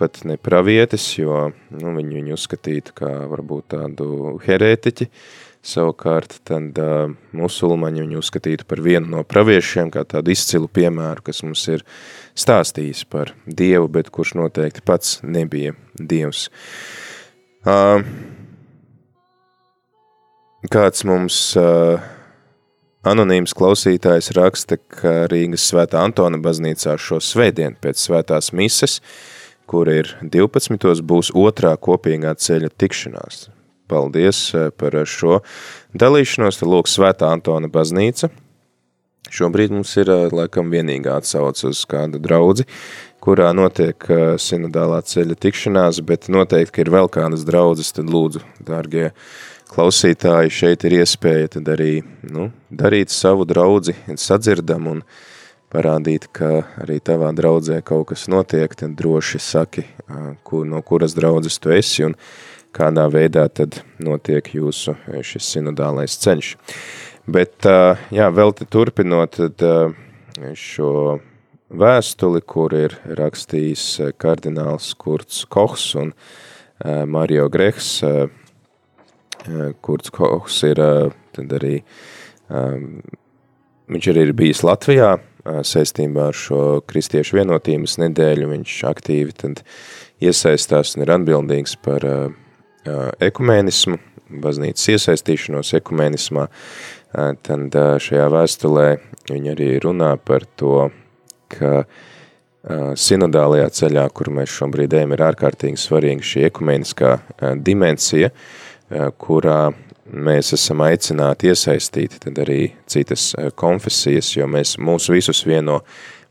[0.00, 5.10] pat ne pravietis, jo nu, viņu, viņu uzskatītu kā varbūt tādu herētiķi,
[5.64, 11.40] Savukārt tad uh, musulmaņi viņu uzskatītu par vienu no praviešiem, kā tādu izcilu piemēru, kas
[11.40, 11.84] mums ir
[12.38, 16.48] stāstījis par Dievu, bet kurš noteikti pats nebija Dievs.
[17.64, 18.02] Uh,
[20.70, 22.02] kāds mums uh,
[23.06, 29.00] anonīms klausītājs raksta, ka Rīgas svētā Antona baznīcā šo svētdienu pēc svētās mises,
[29.70, 31.00] kur ir 12.
[31.04, 33.48] būs otrā kopīgā ceļa tikšanās.
[33.88, 34.46] Paldies
[34.80, 35.42] par šo
[35.96, 36.62] dalīšanos.
[36.64, 38.30] Lūk, Svētā Antona baznīca.
[39.34, 42.68] Šobrīd mums ir eh, laikam vienīgā atsauce uz kādu draudzi,
[43.24, 48.44] kurā notiek eh, sinodālā ceļa tikšanās, bet noteikti, ka ir vēl kādas draudzes, tad lūdzu,
[48.62, 49.08] dārgie
[49.74, 55.04] klausītāji, šeit ir iespēja tad arī nu, darīt savu draudzi, sadzirdam un
[55.74, 59.88] parādīt, ka arī tavā draudzē kaut kas notiek, tad droši saki,
[60.46, 62.14] kur, no kuras draudzes tu esi un
[62.74, 66.54] kādā veidā tad notiek jūsu eh, šis sinodālais ceļš.
[67.24, 67.64] Bet,
[68.12, 69.38] jā, vēl turpinot
[70.60, 70.90] šo
[71.72, 73.86] vēstuli, kur ir rakstījis
[74.20, 76.12] kardināls Kurts Kohs un
[77.08, 78.02] Mario Grehs.
[79.80, 81.74] Kurts Kohs ir arī,
[83.88, 89.64] viņš arī ir bijis Latvijā saistībā ar šo kristiešu vienotības nedēļu, viņš aktīvi tad
[90.24, 92.04] iesaistās un ir atbildīgs par
[93.24, 93.98] ekumēnismu,
[94.44, 96.46] baznīcas iesaistīšanos ekumēnismā,
[97.14, 98.88] tad šajā vēstulē
[99.30, 100.88] viņi arī runā par to,
[101.52, 101.84] ka
[102.98, 107.10] sinodālajā ceļā, kur mēs šobrīd ejam, ir ārkārtīgi svarīga šī ekumēniskā
[107.60, 108.30] dimensija,
[109.20, 109.58] kurā
[110.04, 115.80] mēs esam aicināti iesaistīt tad arī citas konfesijas, jo mēs mūs visus vieno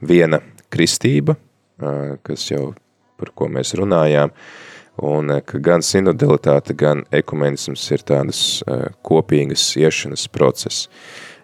[0.01, 0.41] viena
[0.73, 1.37] kristība,
[2.25, 2.73] kas jau
[3.17, 8.89] par ko mēs runājām, uh, un eh, ka gan sinodalitāte, gan ekumenisms ir tādas uh,
[9.05, 10.87] kopīgas iešanas process.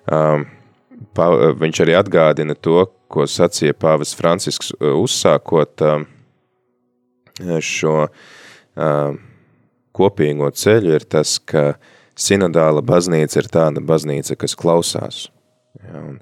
[0.10, 0.46] Um,
[1.18, 6.04] pa, viņš arī atgādina to, ko sacīja Pāvis Francisks uzsākot uh,
[7.66, 9.18] šo uh,
[9.96, 11.74] kopīgo ceļu, ir tas, ka
[12.20, 15.24] sinodāla baznīca ir tāda baznīca, kas klausās.
[15.80, 16.20] Ja, un,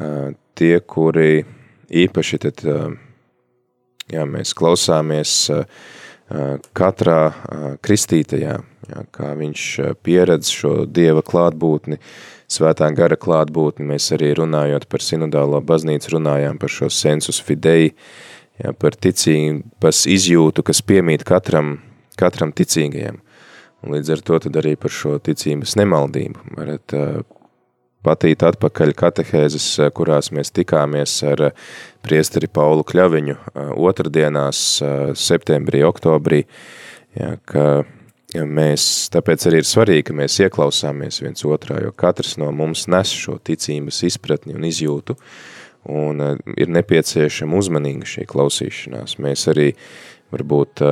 [0.00, 1.44] uh, tie, kuri
[1.90, 2.92] īpaši tad, uh,
[4.12, 5.64] jā, mēs klausāmies uh,
[6.76, 7.20] katrā
[7.82, 8.56] kristītajā,
[8.90, 9.64] jā, kā viņš
[10.06, 11.98] pieredz šo Dieva klātbūtni,
[12.50, 17.92] svētā gara klātbūtni, mēs arī runājot par sinodālo baznīcu runājām par šo sensus fidei,
[18.62, 21.78] jā, par ticības izjūtu, kas piemīt katram,
[22.20, 23.20] katram ticīgajam.
[23.80, 26.94] Un līdz ar to tad arī par šo ticības nemaldību varat
[28.06, 31.70] patīt atpakaļ katehēzes, eh, kurās mēs tikāmies ar eh,
[32.04, 34.60] priesteri Paulu Kļaviņu eh, otrdienās
[35.18, 36.42] septembrī, oktobrī,
[37.18, 37.84] ja, ka
[38.46, 43.10] mēs, tāpēc arī ir svarīgi, ka mēs ieklausāmies viens otrā, jo katrs no mums nes
[43.10, 45.16] šo ticības izpratni un izjūtu,
[45.90, 46.22] un
[46.60, 49.16] ir nepieciešama uzmanīga šī klausīšanās.
[49.24, 49.72] Mēs arī
[50.30, 50.84] varbūt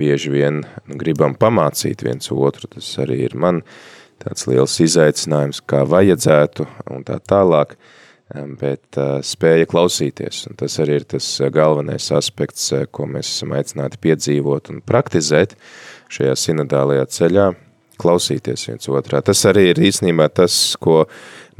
[0.00, 5.84] bieži vien gribam pamācīt viens otru, tas arī ir man, uh, tāds liels izaicinājums, kā
[5.88, 7.74] vajadzētu un tā tālāk,
[8.60, 10.44] bet spēja klausīties.
[10.50, 15.56] Un tas arī ir tas galvenais aspekts, ko mēs esam aicināti piedzīvot un praktizēt
[16.12, 17.48] šajā sinodālajā ceļā,
[18.00, 19.20] klausīties viens otrā.
[19.24, 21.02] Tas arī ir īstenībā tas, ko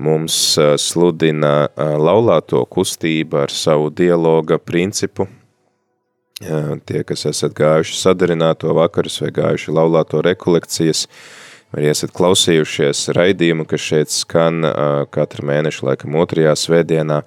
[0.01, 0.37] mums
[0.81, 5.27] sludina laulāto kustība ar savu dialoga principu.
[6.41, 11.40] Tie, kas esat gājuši sadarināto vakarus vai gājuši laulāto rekolekcijas, uh,
[11.75, 14.75] vai esat klausījušies raidījumu, kas šeit skan uh,
[15.13, 17.21] katru mēnešu laikam otrajā svētdienā,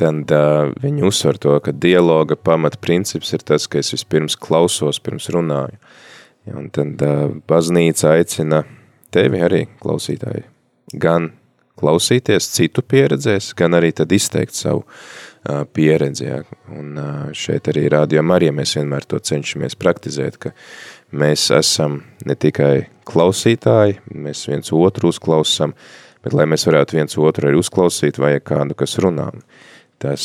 [0.00, 5.00] tad uh, viņi uzsver to, ka dialoga pamat princips ir tas, ka es vispirms klausos,
[5.02, 5.78] pirms runāju.
[6.48, 8.64] Ja, un tad uh, baznīca aicina
[9.14, 10.48] tevi arī, klausītāji,
[10.98, 11.30] gan
[11.78, 14.84] klausīties citu pieredzēs, gan arī tad izteikt savu
[15.74, 16.26] pieredzi.
[16.28, 16.36] Ja.
[16.70, 16.94] Un
[17.34, 20.52] šeit arī rādījumā arī mēs vienmēr to cenšamies praktizēt, ka
[21.12, 25.74] mēs esam ne tikai klausītāji, mēs viens otru uzklausam,
[26.24, 29.30] bet lai mēs varētu viens otru arī uzklausīt, vajag kādu, kas runā.
[30.02, 30.24] Tas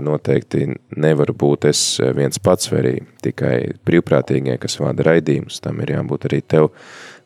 [0.00, 1.82] noteikti nevar būt es
[2.16, 5.60] viens pats vai arī tikai brīvprātīgie, kas vada raidījumus.
[5.60, 6.70] Tam ir jābūt arī tev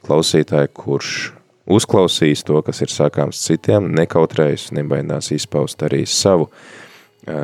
[0.03, 1.13] klausītāji, kurš
[1.71, 6.57] uzklausīs to, kas ir sakāms citiem, nekautrējas, nebaidās izpaust arī savu uh,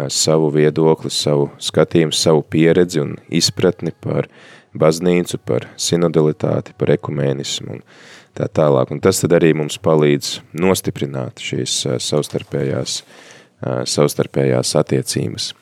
[0.09, 4.29] savu viedokli, savu skatījumu, savu pieredzi un izpratni par
[4.77, 7.85] baznīcu, par sinodalitāti, par ekumēnismu un
[8.39, 8.93] tā tālāk.
[8.95, 13.01] Un tas tad arī mums palīdz nostiprināt šīs savstarpējās,
[13.89, 15.53] savstarpējās attiecības.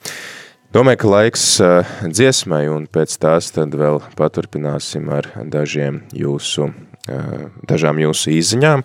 [0.75, 1.45] Domāju, ka laiks
[2.05, 6.73] dziesmai un pēc tās tad vēl paturpināsim ar dažiem jūsu
[7.67, 8.83] dažām jūsu izziņām.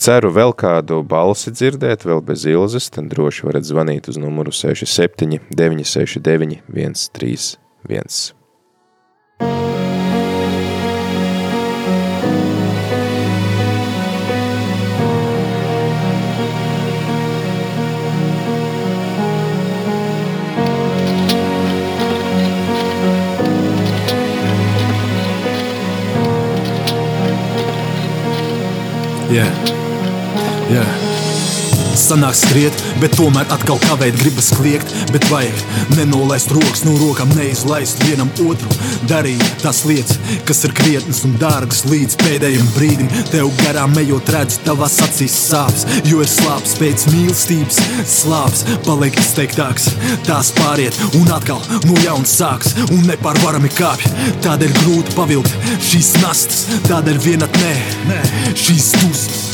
[0.00, 5.38] Ceru vēl kādu balsi dzirdēt, vēl bez ilzes, tad droši varat zvanīt uz numuru 67
[5.54, 8.39] 969 131.
[29.30, 29.46] Yeah.
[30.68, 30.99] Yeah.
[32.00, 34.92] Sanāk skriet, bet tomēr atkal kavēt, gribas kliegt.
[35.12, 35.58] Bet vajag
[35.98, 38.70] nenolaist rokas no rokām, neizlaist vienam otru.
[39.10, 40.16] Darīt tās lietas,
[40.48, 43.10] kas ir krietnas un dārgas līdz pēdējiem brīdim.
[43.30, 47.82] Tev garām ejot, redz, tavās acīs sāpes, jo ir slāpes pēc mīlestības.
[48.08, 49.90] Slāpes paliek izteiktāks,
[50.28, 54.10] tās pāriet un atkal no jauna sāks un nepārvarami kāpj.
[54.46, 57.74] Tādēļ grūti pavilkt šīs nastas, tādēļ vienatnē,
[58.56, 59.49] šīs dusmas.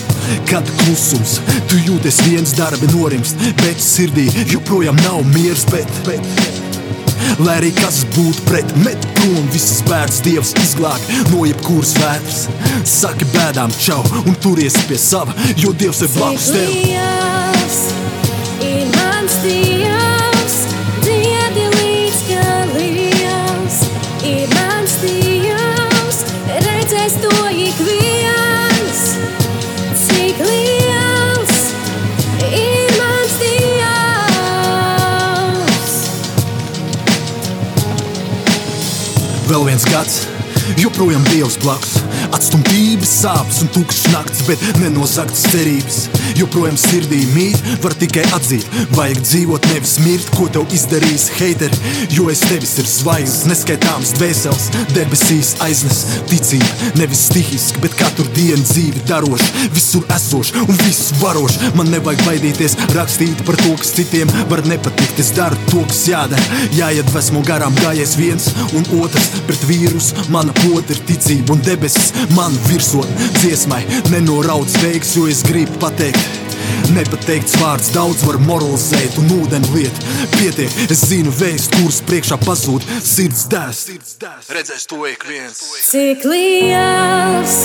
[0.51, 1.39] Kad klusums,
[1.71, 5.67] tu jūties viens darbi norimst, bet sirdī joprojām nav miers.
[5.73, 6.23] Bet, bet,
[7.43, 11.03] Lai arī kas būtu pret, met prom visas bērns, Dievs izglāb
[11.33, 12.43] no jebkuras vētras.
[12.87, 16.77] Saki bēdām, čau, un turies pie sava, jo Dievs ir blakus tev.
[18.65, 19.76] Ir mans Dievs.
[41.47, 41.93] Dievs blakus.
[42.35, 45.99] Atstumtības, sāpes un tukšs nakts, bet nenozagtas cerības.
[46.37, 48.67] Joprojām sirdī mīt, var tikai atzīt,
[48.97, 51.79] vajag dzīvot, nevis mirt, ko tev izdarījis heiteri.
[52.13, 56.69] Jo es tevis ir zvaigznes, neskaitāms dvēseles, debesīs aiznes ticība.
[57.01, 61.73] Nevis stihiski, bet katru dienu dzīvi daroši, visur esoši un visu varoši.
[61.79, 65.23] Man nevajag baidīties rakstīt par to, kas citiem var nepatikt.
[65.23, 66.61] Es daru to, kas jādara.
[66.77, 70.29] Jāiedvesmo garām gājies viens un otrs pret vīrusu.
[70.35, 73.09] Mana pota ir ticība un debesis man virsot
[73.41, 73.83] dziesmai.
[74.13, 76.26] Nenoraudz veiks, jo es gribu pateikt.
[76.95, 79.99] Nepateikts vārds daudz var moralizēt un ūdeni liet.
[80.37, 83.83] Pietiek, es zinu vēst, kuras priekšā pazūd sirds dēs.
[84.53, 85.61] Redzēs to ik viens.
[85.91, 87.57] Cik liels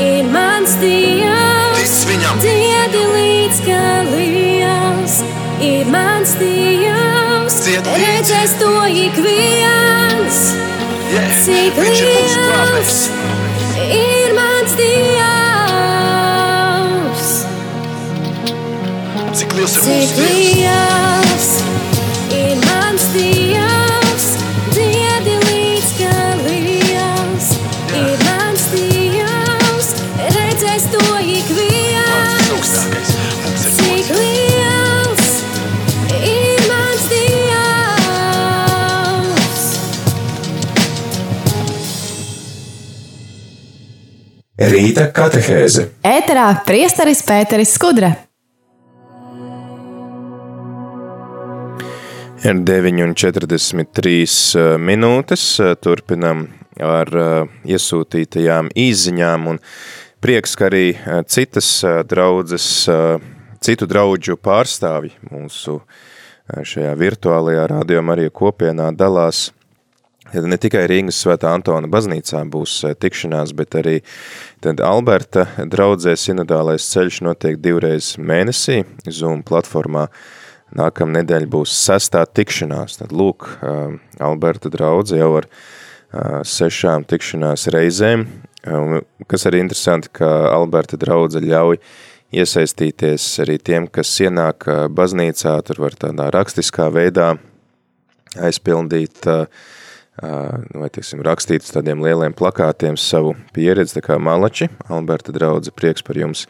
[0.00, 1.96] ir mans Dievs,
[2.44, 5.20] diedi līdz kā liels
[5.64, 7.62] ir mans Dievs.
[7.92, 10.42] Redzēs to ik viens.
[11.12, 11.40] Yeah.
[11.44, 13.00] Cik liels
[13.86, 15.35] ir mans Dievs.
[19.56, 21.46] Liels ir mūsu Dievs?
[22.36, 24.26] Ir mans Dievs,
[24.74, 25.92] diedi līdz
[26.44, 27.46] liels.
[27.96, 29.88] Ir mans Dievs,
[30.36, 32.74] redzēs to ik viens.
[33.78, 35.32] Cik liels
[36.20, 37.24] ir mans Dievs?
[44.76, 45.88] Rīta katehēze.
[46.04, 48.25] Ēterā priesteris Pēteris Skudra.
[52.46, 55.44] Ir 9,43 minūtes.
[55.82, 56.44] Turpinam
[56.78, 57.10] ar
[57.66, 59.48] iesūtītajām īsiņām.
[60.22, 60.94] Prieks, ka arī
[61.26, 62.68] citas draudzes,
[63.66, 65.80] citu draugu pārstāvji mūsu
[66.46, 69.48] šajā virtuālajā rādījumā arī kopienā dalās
[70.34, 74.00] Ne tikai Rīgas svētā Antona baznīcā būs tikšanās, bet arī
[74.62, 80.08] tad Alberta draudzē sinodālais ceļš notiek divreiz mēnesī Zoom platformā.
[80.74, 82.98] Nākam nedēļ būs sestā tikšanās.
[82.98, 83.46] Tad lūk,
[84.18, 85.46] Alberta draudze jau ar
[86.46, 88.26] sešām tikšanās reizēm.
[89.30, 91.78] Kas arī interesanti, ka Alberta draudze ļauj
[92.34, 97.36] iesaistīties arī tiem, kas ienāk baznīcā, tur var tādā rakstiskā veidā
[98.42, 105.34] aizpildīt nu, vai, teiksim, rakstīt uz tādiem lieliem plakātiem savu pieredzi, tā kā Malači, Alberta
[105.36, 106.46] draudze, prieks par jums.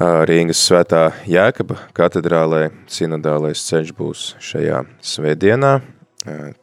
[0.00, 5.74] Rīgas svētā Jēkaba katedrālē sinodālais ceļš būs šajā svētdienā.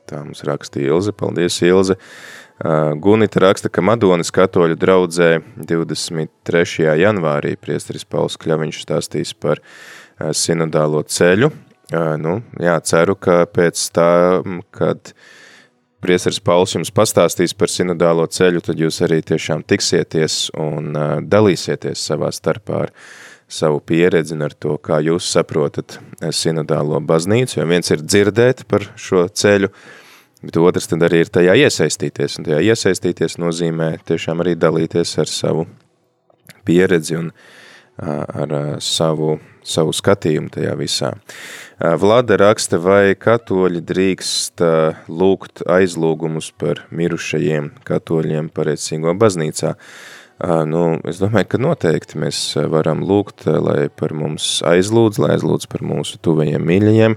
[0.10, 2.00] Tā mums rakstīja Ilze, paldies Ilze.
[2.98, 6.88] Gunita raksta, ka Madonas katoļu draudzē 23.
[6.98, 9.62] janvārī priesteris Pauls Kļaviņš stāstīs par
[10.34, 11.52] sinodālo ceļu.
[12.18, 14.12] Nu, jā, ceru, ka pēc tā,
[14.74, 15.14] kad
[16.02, 20.94] Priesteris Pauls jums pastāstīs par sinodālo ceļu, tad jūs arī tiešām tiksieties un
[21.30, 22.94] dalīsieties savā starpā ar
[23.48, 26.00] savu pieredzi un ar to, kā jūs saprotat
[26.36, 29.72] sinodālo baznīcu, jo viens ir dzirdēt par šo ceļu,
[30.44, 35.32] bet otrs tad arī ir tajā iesaistīties, un tajā iesaistīties nozīmē tiešām arī dalīties ar
[35.32, 35.68] savu
[36.68, 37.32] pieredzi un
[37.98, 38.52] ar
[38.84, 41.14] savu, savu skatījumu tajā visā.
[42.02, 44.62] Vlada raksta, vai katoļi drīkst
[45.08, 49.74] lūgt aizlūgumus par mirušajiem katoļiem pareicīgo baznīcā.
[50.38, 55.82] Nu, es domāju, ka noteikti mēs varam lūgt, lai par mums aizlūdz, lai aizlūdz par
[55.82, 57.16] mūsu tuvajiem mīļajiem.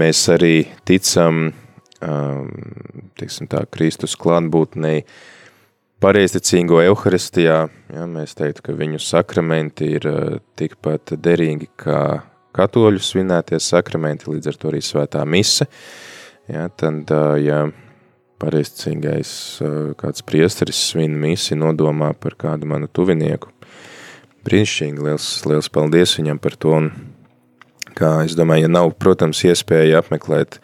[0.00, 0.54] Mēs arī
[0.88, 1.50] ticam,
[3.20, 5.02] teiksim tā, Kristus klātbūtnei
[6.00, 7.60] pareizticīgo euharistijā.
[7.92, 10.08] Ja, mēs teiktu, ka viņu sakramenti ir
[10.56, 12.02] tikpat derīgi kā
[12.56, 15.68] katoļu svinētie sakramenti, līdz ar to arī svētā mise.
[16.48, 17.66] Ja, tad, ja
[18.42, 19.30] pareizcīgais
[20.00, 23.52] kāds priesteris svin misi nodomā par kādu manu tuvinieku,
[24.46, 26.90] brīnišķīgi, liels, liels paldies viņam par to, un
[27.96, 30.60] kā es domāju, ja nav, protams, iespēja apmeklēt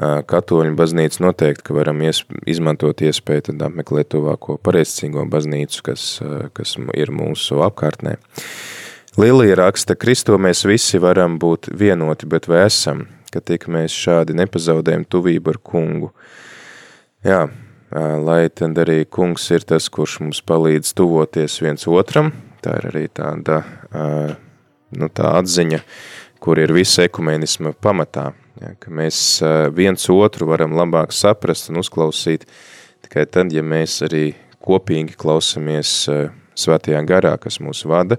[0.00, 6.04] katoļu baznīcu, noteikti, ka varam ies, izmantot iespēju tad apmeklēt tuvāko pareizcīgo baznīcu, kas,
[6.56, 8.16] kas ir mūsu apkārtnē.
[9.20, 13.04] Lilija raksta, Kristo mēs visi varam būt vienoti, bet vai esam,
[13.34, 16.12] ka tik mēs šādi nepazaudējam tuvību ar kungu.
[17.20, 17.42] Jā,
[18.24, 22.30] lai tad arī kungs ir tas, kurš mums palīdz tuvoties viens otram,
[22.64, 23.58] tā ir arī tāda,
[24.96, 25.82] nu, tā atziņa,
[26.40, 28.30] kur ir visa ekumenisma pamatā,
[28.62, 29.20] ja, ka mēs
[29.76, 32.48] viens otru varam labāk saprast un uzklausīt
[33.04, 34.30] tikai tad, ja mēs arī
[34.64, 35.92] kopīgi klausamies
[36.56, 38.16] svētajā garā, kas mūs vada,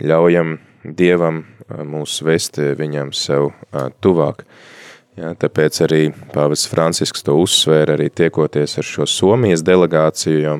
[0.00, 3.50] ļaujam Dievam mūs vest viņam sev
[4.00, 4.46] tuvāk.
[5.20, 6.02] Ja, tāpēc arī
[6.32, 10.54] pāvis Francisks to uzsvēra arī tiekoties ar šo Somijas delegāciju, jo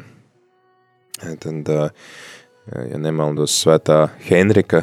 [1.41, 1.71] tad,
[2.69, 4.83] ja nemaldos svētā Henrika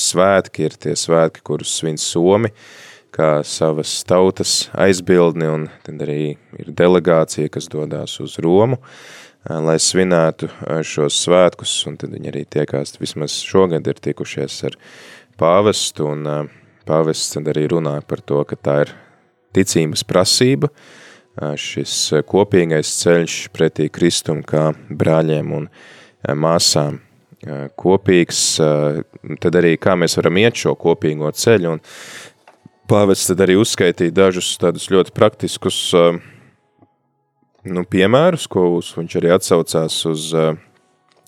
[0.00, 2.48] svētki ir tie svētki, kurus svin Somi,
[3.14, 9.12] kā savas tautas aizbildni, un tad arī ir delegācija, kas dodās uz Romu, uh,
[9.44, 10.48] lai svinētu
[10.86, 14.78] šos svētkus, un tad viņi arī tiekās, vismaz šogad ir tikušies ar
[15.40, 16.48] pāvestu, un
[16.86, 18.92] pāvests arī runāja par to, ka tā ir
[19.54, 20.70] ticības prasība,
[21.58, 25.68] šis kopīgais ceļš pretī Kristum kā brāļiem un
[26.38, 27.00] māsām
[27.76, 28.42] kopīgs,
[29.42, 31.82] tad arī kā mēs varam iet šo kopīgo ceļu, un
[32.90, 35.80] pāvests tad arī uzskaitīja dažus tādus ļoti praktiskus
[37.64, 40.30] nu, piemērus, ko uz, viņš arī atsaucās uz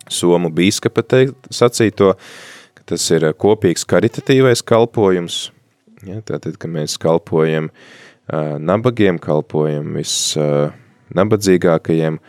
[0.06, 2.12] Somu bīskapa teikt, sacīto,
[2.86, 5.50] tas ir kopīgs karitatīvais kalpojums,
[6.06, 10.70] ja, tātad, ka mēs kalpojam uh, nabagiem, kalpojam vis uh,
[11.16, 12.20] nabadzīgākajiem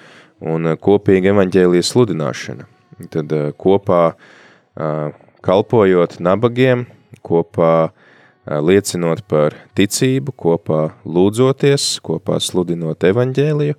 [0.47, 2.67] un uh, kopīgi evaņģēlijas sludināšana.
[3.13, 6.87] Tad uh, kopā uh, kalpojot nabagiem,
[7.25, 8.03] kopā uh,
[8.47, 13.75] liecinot par ticību, kopā lūdzoties, kopā sludinot evaņģēliju,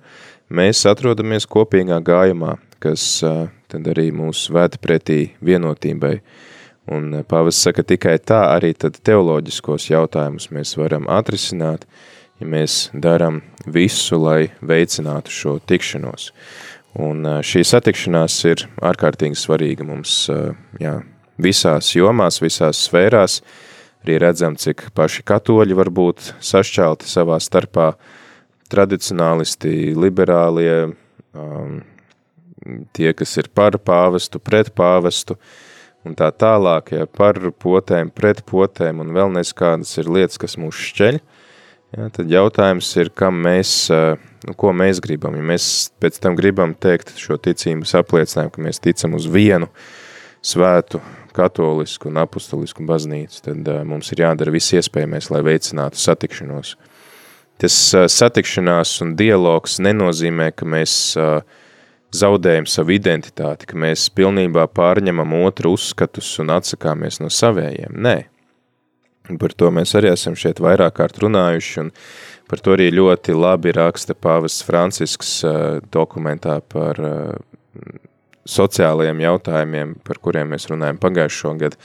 [0.53, 3.19] mēs atrodamies kopīgā gājumā, kas
[3.69, 6.19] tad arī mūs vēd pretī vienotībai.
[6.89, 11.85] Un pāvis saka, tikai tā arī tad teoloģiskos jautājumus mēs varam atrisināt,
[12.41, 16.31] ja mēs daram visu, lai veicinātu šo tikšanos.
[16.99, 20.23] Un šī satikšanās ir ārkārtīgi svarīga mums
[20.81, 20.95] jā,
[21.37, 23.43] visās jomās, visās sfērās.
[24.01, 28.17] Arī redzam, cik paši katoļi var būt sašķelti savā starpā, uh,
[28.69, 30.91] tradicionālisti, liberālie,
[31.33, 31.81] um,
[32.93, 35.37] tie, kas ir par pāvestu, pret pāvestu
[36.07, 40.57] un tā tālāk, ja par potēm, pret potēm un vēl nes kādas ir lietas, kas
[40.61, 41.19] mūs šķeļ,
[41.97, 45.37] ja, tad jautājums ir, kam mēs, uh, nu, ko mēs gribam.
[45.37, 49.71] Ja mēs pēc tam gribam teikt šo ticības apliecinājumu, ka mēs ticam uz vienu
[50.45, 51.01] svētu,
[51.35, 56.75] katolisku un apustulisku baznīcu, tad uh, mums ir jādara viss iespējamais, lai veicinātu satikšanos.
[57.59, 57.75] Tas
[58.07, 60.93] satikšanās un dialogs nenozīmē, ka mēs
[62.15, 67.95] zaudējam savu identitāti, ka mēs pilnībā pārņemam otru uzskatus un atsakāmies no savējiem.
[67.95, 68.17] Nē.
[69.39, 71.91] Par to mēs arī esam šeit vairāk kārt runājuši, un
[72.49, 75.35] par to arī ļoti labi raksta pāvests Francisks
[75.93, 76.97] dokumentā par
[78.49, 81.77] sociālajiem jautājumiem, par kuriem mēs runājam pagājušo gadu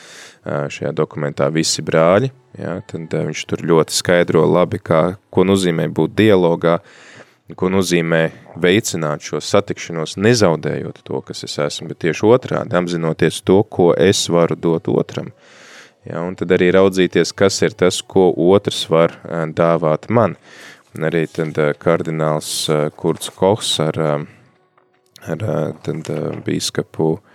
[0.72, 2.32] šajā dokumentā Visi brāļi.
[2.56, 7.13] Ja, tad viņš tur ļoti skaidro labi, kā, ko nozīmē būt dialogā, uh,
[7.52, 8.22] ko nozīmē
[8.60, 14.22] veicināt šo satikšanos, nezaudējot to, kas es esmu, bet tieši otrādi, apzinoties to, ko es
[14.32, 15.28] varu dot otram.
[16.08, 19.18] Ja, un tad arī raudzīties, kas ir tas, ko otrs var
[19.56, 20.38] dāvāt man.
[20.96, 22.50] Un arī tad kardināls
[22.96, 24.00] Kurts Kohs ar,
[25.24, 25.46] ar
[25.84, 26.10] tad
[26.44, 27.33] bīskapu uh,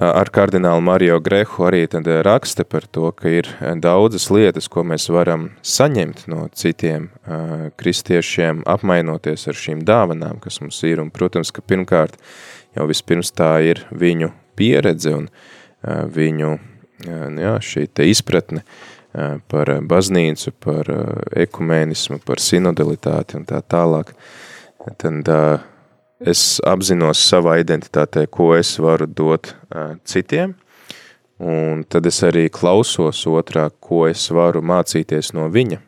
[0.00, 3.48] ar kardinālu Mario Grehu arī tad raksta par to, ka ir
[3.84, 7.10] daudzas lietas, ko mēs varam saņemt no citiem
[7.80, 11.02] kristiešiem, apmainoties ar šīm dāvanām, kas mums ir.
[11.04, 12.16] Un, protams, ka pirmkārt
[12.76, 15.28] jau vispirms tā ir viņu pieredze un
[15.84, 16.54] viņu
[17.40, 18.64] jā, šī te izpratne
[19.50, 20.88] par baznīcu, par
[21.44, 24.14] ekumēnismu, par sinodalitāti un tā tālāk.
[24.80, 25.20] Tad
[26.20, 29.54] es apzinos savā identitātē, ko es varu dot
[30.08, 30.54] citiem,
[31.40, 35.80] un tad es arī klausos otrā, ko es varu mācīties no viņa.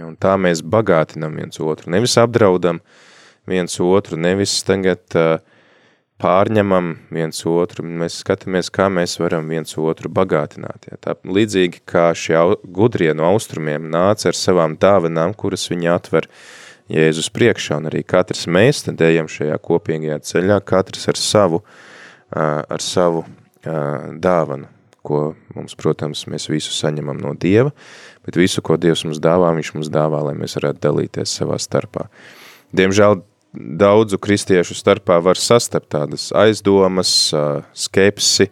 [0.00, 2.78] Un tā mēs bagātinam viens otru, nevis apdraudam
[3.50, 5.02] viens otru, nevis tagad
[6.20, 10.90] pārņemam viens otru, mēs skatāmies, kā mēs varam viens otru bagātināt.
[10.90, 10.98] Ja.
[11.00, 16.42] Tā līdzīgi kā šie gudrie no austrumiem nāca ar savām dāvanām, kuras viņi atver uh,
[16.90, 21.62] Jēzus priekšā, un arī katrs mēs tad ejam šajā kopīgajā ceļā, katrs ar savu,
[22.34, 23.24] ar savu
[23.62, 24.66] dāvanu,
[25.06, 25.20] ko
[25.54, 27.70] mums, protams, mēs visu saņemam no Dieva,
[28.26, 32.08] bet visu, ko Dievs mums dāvā, viņš mums dāvā, lai mēs varētu dalīties savā starpā.
[32.76, 33.22] Diemžēl
[33.54, 37.30] daudzu kristiešu starpā var sastapt tādas aizdomas,
[37.74, 38.50] skepsi,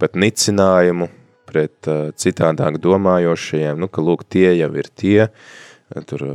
[0.00, 1.10] pat nicinājumu
[1.50, 1.90] pret
[2.22, 5.28] citādāk domājošajiem, nu, ka lūk, tie jau ir tie,
[6.06, 6.26] tur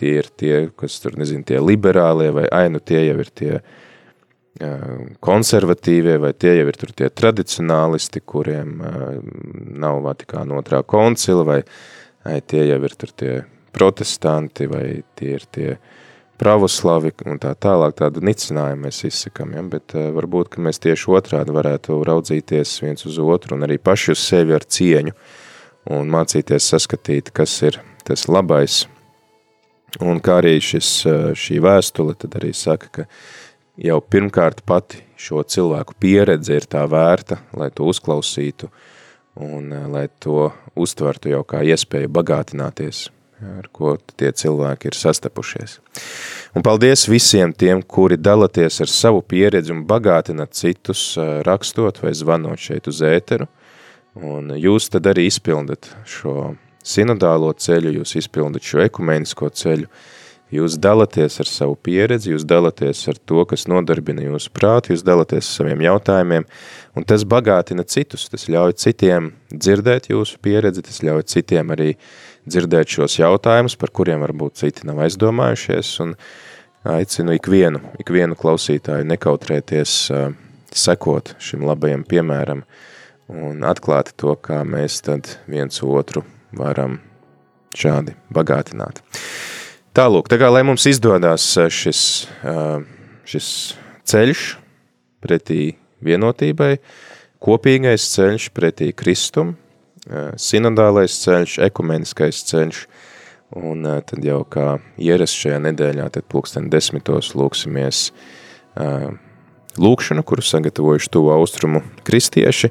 [0.00, 3.54] tie ir tie, kas tur, nezinu, tie liberālie, vai ainu tie jau ir tie
[5.24, 8.82] konservatīvie, vai tie jau ir tur tie tradicionālisti, kuriem
[9.80, 11.60] nav Vatikāna otrā koncila, vai,
[12.26, 13.32] vai tie jau ir tur tie
[13.72, 15.70] protestanti, vai tie ir tie
[16.40, 19.62] pravoslavi un tā tālāk tādu nicinājumu mēs izsakam, ja?
[19.62, 24.24] bet varbūt, ka mēs tieši otrādi varētu raudzīties viens uz otru un arī paši uz
[24.24, 25.14] sevi ar cieņu
[25.96, 28.86] un mācīties saskatīt, kas ir tas labais
[29.98, 30.90] Un kā arī šis,
[31.34, 33.06] šī vēstule tad arī saka, ka
[33.80, 38.70] jau pirmkārt pati šo cilvēku pieredze ir tā vērta, lai to uzklausītu
[39.40, 43.08] un lai to uztvertu jau kā iespēju bagātināties,
[43.58, 45.78] ar ko tie cilvēki ir sastapušies.
[46.56, 51.14] Un paldies visiem tiem, kuri dalaties ar savu pieredzi un bagātinat citus,
[51.46, 53.48] rakstot vai zvanot šeit uz ēteru,
[54.20, 56.52] un jūs tad arī izpildat šo
[56.86, 59.88] sinodālo ceļu, jūs izpildat šo ekumenisko ceļu,
[60.50, 65.44] jūs dalaties ar savu pieredzi, jūs dalaties ar to, kas nodarbina jūsu prātu, jūs dalaties
[65.44, 66.46] ar saviem jautājumiem,
[66.98, 71.94] un tas bagātina citus, tas ļauj citiem dzirdēt jūsu pieredzi, tas ļauj citiem arī
[72.50, 76.16] dzirdēt šos jautājumus, par kuriem varbūt citi nav aizdomājušies, un
[76.90, 80.30] aicinu ikvienu, ikvienu klausītāju nekautrēties uh,
[80.72, 82.64] sekot šim labajam piemēram
[83.30, 86.24] un atklāt to, kā mēs tad viens otru
[86.56, 86.98] varam
[87.76, 89.02] šādi bagātināt.
[89.94, 92.02] Tālūk, tā kā lai mums izdodas eh, šis,
[92.46, 92.82] eh,
[93.26, 93.48] šis
[94.06, 94.44] ceļš
[95.22, 95.74] pretī
[96.06, 96.76] vienotībai,
[97.42, 99.56] kopīgais ceļš pretī kristum,
[100.06, 102.84] eh, sinodālais ceļš, ekumeniskais ceļš,
[103.58, 108.12] un tad jau kā ierast šajā nedēļā, tad pulksten desmitos lūksimies
[109.74, 112.70] lūkšanu, kuru sagatavojuši tuvu austrumu kristieši,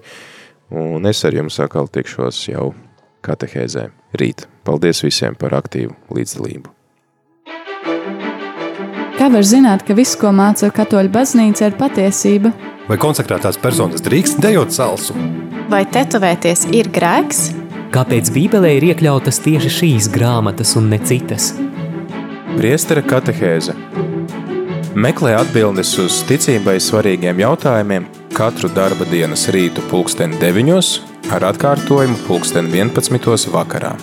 [0.72, 2.70] un es ar jums atkal tikšos jau
[3.26, 3.90] katehēzē
[4.20, 4.46] rīt.
[4.68, 6.74] Paldies visiem par aktīvu līdzdalību.
[9.20, 12.54] Kā var zināt, ka viss, ko māca katoļu baznīca, ir patiesība?
[12.88, 15.16] Vai konsekrētās personas drīkst dejot salsu?
[15.70, 17.50] Vai tetovēties ir grēks?
[17.94, 21.52] Kāpēc Bībelē ir iekļautas tieši šīs grāmatas un ne citas?
[22.56, 23.76] Priestera katehēze
[25.00, 30.90] Meklē atbildes uz ticībai svarīgiem jautājumiem katru darba dienas rītu pulksteni deviņos
[31.28, 33.52] ar atkārtojumu pulksten 11.
[33.54, 33.96] vakarā.